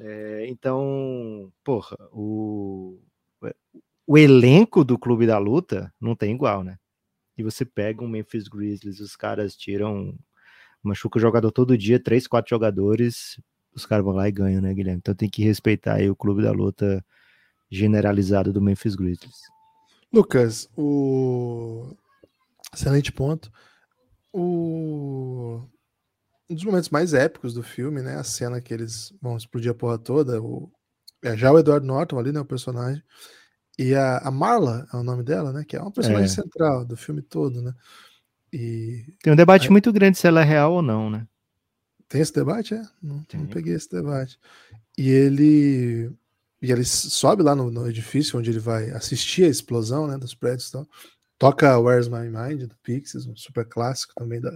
[0.00, 2.98] É, então, porra, o,
[4.06, 6.76] o elenco do Clube da Luta não tem igual, né?
[7.36, 10.16] e você pega um Memphis Grizzlies, os caras tiram,
[10.82, 13.40] machuca o jogador todo dia, três, quatro jogadores,
[13.74, 14.98] os caras vão lá e ganham, né, Guilherme?
[14.98, 17.04] Então tem que respeitar aí o clube da luta
[17.70, 19.40] generalizado do Memphis Grizzlies.
[20.12, 21.96] Lucas, o
[22.72, 23.50] excelente ponto.
[24.32, 25.62] O
[26.52, 28.16] um dos momentos mais épicos do filme, né?
[28.16, 30.40] A cena que eles vão explodir a porra toda.
[30.42, 30.70] O...
[31.22, 32.40] É já o Edward Norton ali, né?
[32.40, 33.02] O personagem.
[33.78, 35.64] E a, a, Marla é o nome dela, né?
[35.66, 36.28] Que é uma personagem é.
[36.28, 37.74] central do filme todo, né?
[38.52, 39.70] E tem um debate aí...
[39.70, 41.26] muito grande se ela é real ou não, né?
[42.06, 42.82] Tem esse debate, é?
[43.02, 44.38] Não, não peguei esse debate.
[44.98, 46.12] E ele
[46.62, 50.32] e ele sobe lá no, no, edifício onde ele vai assistir a explosão, né, dos
[50.32, 50.86] prédios e tal.
[51.36, 54.52] Toca Where's My Mind do Pixies, um super clássico também da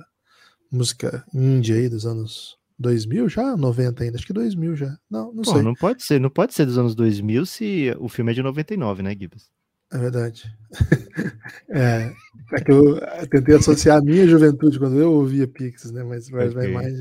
[0.70, 3.56] música indie aí dos anos 2000 já?
[3.56, 4.16] 90 ainda?
[4.16, 4.96] Acho que 2000 já.
[5.10, 5.62] Não, não Pô, sei.
[5.62, 9.02] Não pode ser, não pode ser dos anos 2000 se o filme é de 99,
[9.02, 9.50] né, Gibbs?
[9.92, 10.44] É verdade.
[11.70, 12.12] é,
[12.52, 13.00] é que eu
[13.30, 16.04] tentei associar a minha juventude quando eu ouvia Pixies, né?
[16.04, 16.68] Mas Where's okay.
[16.68, 17.00] My Mind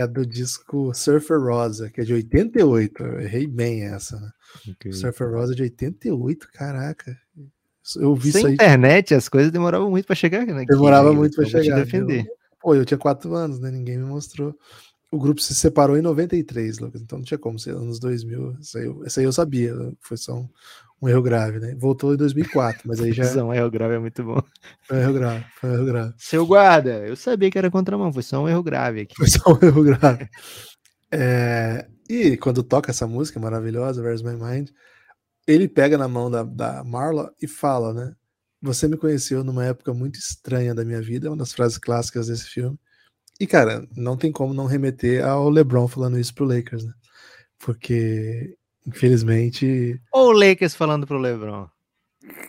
[0.00, 3.02] é do disco Surfer Rosa, que é de 88.
[3.02, 4.30] Eu errei bem essa, né?
[4.72, 4.92] Okay.
[4.92, 7.16] Surfer Rosa é de 88, caraca.
[7.96, 8.54] Eu vi Sem isso aí.
[8.54, 10.64] internet, as coisas demoravam muito para chegar, né?
[10.66, 11.76] Demorava muito para chegar.
[11.76, 12.20] defender.
[12.20, 13.70] Eu, pô, eu tinha quatro anos, né?
[13.70, 14.54] Ninguém me mostrou
[15.10, 18.58] o grupo se separou em 93, Lucas, então não tinha como ser anos 2000.
[18.60, 20.48] Isso aí, isso aí eu sabia, foi só um,
[21.00, 21.74] um, erro grave, né?
[21.78, 23.24] Voltou em 2004, mas aí já.
[23.44, 24.42] um erro grave é muito bom.
[24.82, 26.14] Foi um erro grave, foi um erro grave.
[26.18, 29.14] Seu guarda, eu sabia que era contramão, foi só um erro grave aqui.
[29.16, 30.28] Foi só um erro grave.
[31.12, 34.70] é, e quando toca essa música maravilhosa, Where's My Mind,
[35.46, 38.14] ele pega na mão da, da Marla e fala, né?
[38.62, 42.26] Você me conheceu numa época muito estranha da minha vida, é uma das frases clássicas
[42.26, 42.78] desse filme.
[43.40, 46.92] E, cara, não tem como não remeter ao LeBron falando isso pro Lakers, né?
[47.58, 48.54] Porque,
[48.94, 50.00] infelizmente.
[50.12, 51.68] Ou o Lakers falando pro LeBron?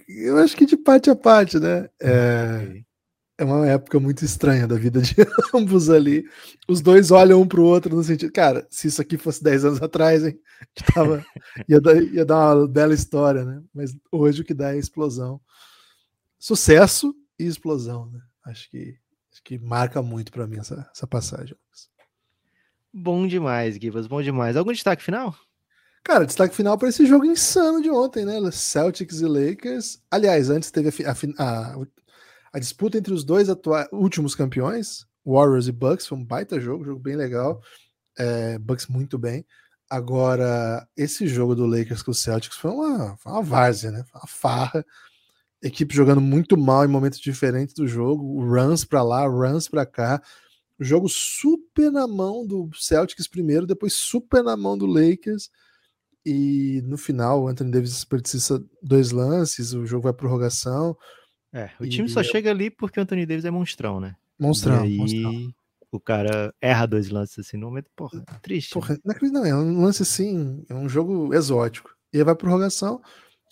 [0.08, 1.90] Eu acho que de parte a parte, né?
[2.02, 2.82] É,
[3.38, 5.16] é uma época muito estranha da vida de
[5.54, 6.26] ambos ali.
[6.68, 9.82] Os dois olham um pro outro no sentido, cara, se isso aqui fosse 10 anos
[9.82, 10.40] atrás, hein?
[10.94, 11.26] Tava,
[11.68, 13.62] ia, dar, ia dar uma bela história, né?
[13.74, 15.40] Mas hoje o que dá é explosão.
[16.38, 18.20] Sucesso e explosão, né?
[18.46, 19.00] Acho que
[19.44, 21.56] que marca muito para mim essa, essa passagem.
[22.94, 24.58] Bom demais, Gibas, bom demais.
[24.58, 25.36] Algum destaque final?
[26.04, 28.34] Cara, destaque final para esse jogo insano de ontem, né?
[28.52, 30.02] Celtics e Lakers.
[30.10, 31.76] Aliás, antes teve a, a,
[32.54, 33.48] a disputa entre os dois
[33.92, 36.08] últimos campeões, Warriors e Bucks.
[36.08, 37.62] Foi um baita jogo, jogo bem legal.
[38.18, 39.46] É, Bucks muito bem.
[39.90, 44.04] Agora, esse jogo do Lakers com o Celtics foi uma, uma várzea, né?
[44.14, 44.86] Uma farra
[45.62, 50.22] equipe jogando muito mal em momentos diferentes do jogo, runs para lá, runs para cá.
[50.80, 55.50] Jogo super na mão do Celtics primeiro, depois super na mão do Lakers.
[56.26, 60.96] E no final, o Anthony Davis desperdiça dois lances, o jogo vai prorrogação.
[61.54, 62.24] É, o time só é...
[62.24, 64.16] chega ali porque o Anthony Davis é monstrão, né?
[64.40, 65.54] Monstrão, e aí, monstrão.
[65.92, 68.74] o cara erra dois lances assim no momento, porra, é triste.
[68.74, 69.16] Porra, né?
[69.32, 71.92] não, é um lance assim, é um jogo exótico.
[72.14, 73.02] E aí vai prorrogação,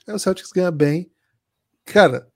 [0.08, 1.12] aí o Celtics ganha bem.
[1.86, 2.28] Cara,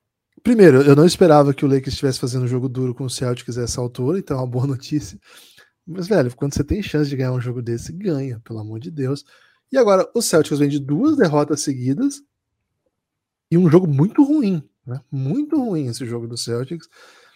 [0.42, 3.58] primeiro, eu não esperava que o Lakers estivesse fazendo um jogo duro com o Celtics
[3.58, 5.20] a essa altura, então é uma boa notícia.
[5.86, 8.90] Mas, velho, quando você tem chance de ganhar um jogo desse, ganha, pelo amor de
[8.90, 9.24] Deus.
[9.74, 12.24] E agora, o Celtics vem de duas derrotas seguidas
[13.50, 15.02] e um jogo muito ruim, né?
[15.12, 16.88] Muito ruim esse jogo do Celtics.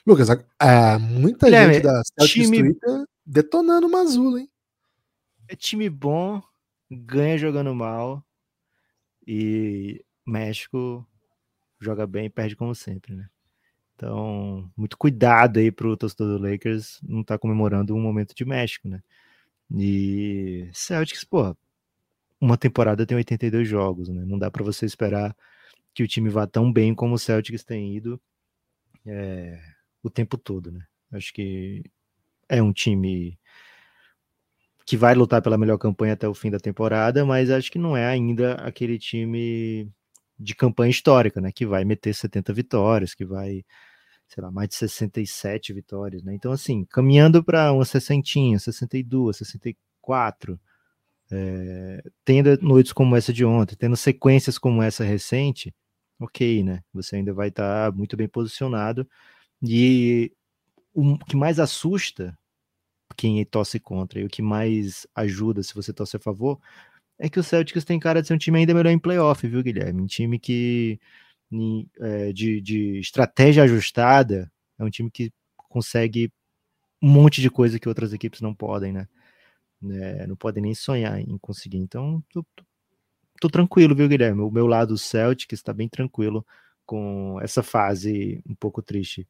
[0.06, 2.60] Lucas, a, a muita gente da Celtics time...
[2.60, 4.50] Twitter detonando o Mazula, hein?
[5.48, 6.42] é time bom,
[6.92, 8.24] ganha jogando mal
[9.26, 11.08] e México
[11.80, 13.28] joga bem e perde como sempre, né?
[13.96, 18.46] Então, muito cuidado aí pro torcedor do Lakers não estar tá comemorando um momento de
[18.46, 19.02] México, né?
[19.76, 21.56] E Celtics, pô,
[22.40, 24.24] uma temporada tem 82 jogos, né?
[24.26, 25.36] Não dá para você esperar
[25.94, 28.22] que o time vá tão bem como o Celtics tem ido
[29.06, 29.60] é,
[30.04, 30.86] o tempo todo, né?
[31.12, 31.84] Acho que
[32.50, 33.38] é um time
[34.86, 37.98] que vai lutar pela melhor campanha até o fim da temporada, mas acho que não
[37.98, 39.92] é ainda aquele time
[40.40, 41.52] de campanha histórica, né?
[41.52, 43.66] Que vai meter 70 vitórias, que vai,
[44.28, 46.34] sei lá, mais de 67 vitórias, né?
[46.34, 50.60] Então, assim, caminhando para uma 60, 62, 64,
[51.32, 55.74] é, tendo noites como essa de ontem, tendo sequências como essa recente,
[56.20, 56.84] ok, né?
[56.94, 59.08] Você ainda vai estar tá muito bem posicionado.
[59.62, 60.32] E
[60.94, 62.38] o que mais assusta
[63.16, 64.20] quem torce contra.
[64.20, 66.60] E o que mais ajuda, se você torce a favor,
[67.20, 69.64] é que o Celtics tem cara de ser um time ainda melhor em playoff, viu,
[69.64, 70.02] Guilherme?
[70.02, 71.00] Um time que,
[72.00, 75.32] é, de, de estratégia ajustada, é um time que
[75.70, 76.32] consegue
[77.02, 79.08] um monte de coisa que outras equipes não podem, né?
[79.84, 81.78] É, não podem nem sonhar em conseguir.
[81.78, 82.46] Então, tô,
[83.40, 84.42] tô, tranquilo, viu, Guilherme?
[84.42, 86.46] O meu lado Celtic está bem tranquilo
[86.86, 89.28] com essa fase um pouco triste.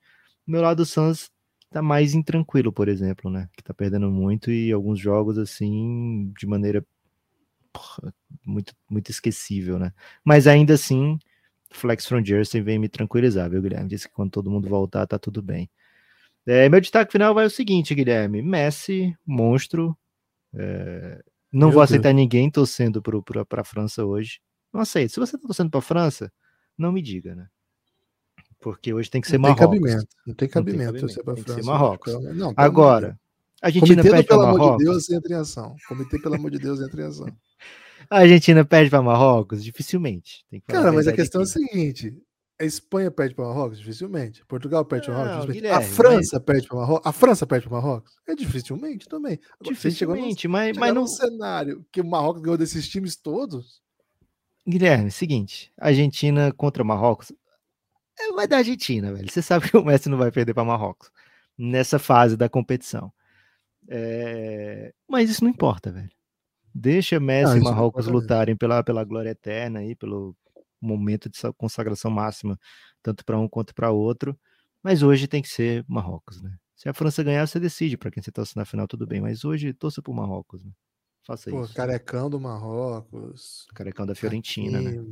[0.48, 1.30] O meu lado Suns
[1.72, 3.50] tá mais intranquilo, por exemplo, né?
[3.58, 6.86] Que tá perdendo muito e alguns jogos assim de maneira
[7.74, 8.14] porra,
[8.46, 9.94] muito muito esquecível, né?
[10.24, 11.20] Mas ainda assim,
[11.72, 13.90] Flex from Jersey vem me tranquilizar, viu, Guilherme?
[13.90, 15.70] Disse que quando todo mundo voltar tá tudo bem.
[16.46, 19.98] É, meu destaque final vai o seguinte, Guilherme: Messi, monstro.
[20.54, 21.22] É,
[21.52, 22.16] não meu vou aceitar Deus.
[22.16, 24.40] ninguém torcendo para a França hoje.
[24.74, 25.14] Não aceito.
[25.14, 26.32] Se você tá torcendo para a França,
[26.78, 27.48] não me diga, né?
[28.60, 29.68] Porque hoje tem que ser não Marrocos.
[29.68, 31.46] Tem cabimento, não tem cabimento, não tem cabimento.
[31.46, 32.14] Tem que ser Marrocos.
[32.36, 33.20] Não, Agora,
[33.62, 34.68] a Argentina Comitê pelo para Marrocos.
[34.68, 35.76] amor de Deus, entra em ação.
[35.88, 37.28] Comitê, pelo amor de Deus, entra em ação.
[38.10, 39.62] A Argentina perde para Marrocos?
[39.62, 40.46] Dificilmente.
[40.68, 41.52] Cara, mas a questão aqui.
[41.52, 42.18] é a seguinte:
[42.60, 43.78] a Espanha perde para Marrocos?
[43.78, 44.44] Dificilmente.
[44.46, 45.46] Portugal perde para Marrocos?
[45.48, 45.76] Dificilmente.
[45.76, 46.44] a França mas...
[46.46, 47.06] perde para Marrocos?
[47.06, 48.16] A França perde para Marrocos?
[48.28, 49.40] É dificilmente também.
[49.60, 51.06] Agora, dificilmente, mas, mas não.
[51.08, 53.82] cenário que o Marrocos ganhou desses times todos.
[54.68, 57.32] Guilherme, seguinte: Argentina contra Marrocos.
[58.20, 59.32] É, vai da Argentina, velho.
[59.32, 61.12] Você sabe que o Messi não vai perder para Marrocos
[61.58, 63.12] nessa fase da competição.
[63.88, 64.94] É...
[65.08, 66.12] Mas isso não importa, velho.
[66.74, 70.36] Deixa Messi não, e Marrocos lutarem pela, pela glória eterna aí, pelo
[70.82, 72.60] momento de consagração máxima,
[73.02, 74.38] tanto para um quanto para outro.
[74.84, 76.56] Mas hoje tem que ser Marrocos, né?
[76.76, 79.20] Se a França ganhar, você decide para quem você torce na final, tudo bem.
[79.20, 80.72] Mas hoje torça pro Marrocos, né?
[81.26, 81.74] Faça Pô, isso.
[81.74, 83.68] Carecão do Marrocos.
[83.74, 85.04] Carecão da Fiorentina, né?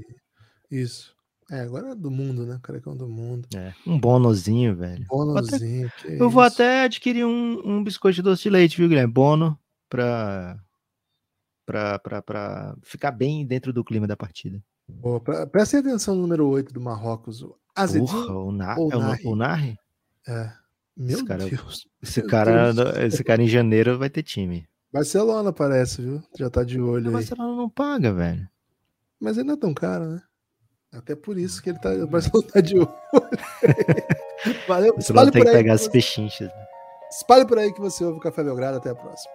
[0.70, 1.16] Isso.
[1.52, 2.60] É, agora é do mundo, né?
[2.64, 3.48] Carecão do mundo.
[3.56, 5.06] É, um bonozinho, velho.
[5.08, 5.92] Bonozinho.
[6.00, 6.22] Até...
[6.22, 9.12] eu vou até adquirir um, um biscoito de doce de leite, viu, Guilherme?
[9.12, 9.60] Bono,
[9.90, 10.60] pra,
[11.66, 14.64] pra ficar bem dentro do clima da partida.
[14.88, 17.42] Boa, presta atenção no número 8 do Marrocos.
[17.42, 20.32] O Azedinho Porra, o, Na, ou é o?
[20.32, 20.54] É.
[20.96, 21.88] Meu esse cara, Deus.
[22.02, 22.98] Esse Meu cara, Deus.
[23.14, 24.68] esse cara em janeiro vai ter time.
[24.94, 26.24] Barcelona parece, viu?
[26.38, 27.14] Já tá de olho aí.
[27.14, 28.48] Barcelona não paga, velho.
[29.20, 30.22] Mas ele não é tão caro, né?
[30.94, 32.94] Até por isso que ele tá, vai soltar de olho.
[34.68, 34.96] Valeu.
[35.14, 36.48] Vai ter que pegar as pechinchas.
[36.48, 36.66] Né?
[37.12, 38.78] Espalhe por aí que você ouve o Café Belgrado.
[38.78, 39.34] Até a próxima.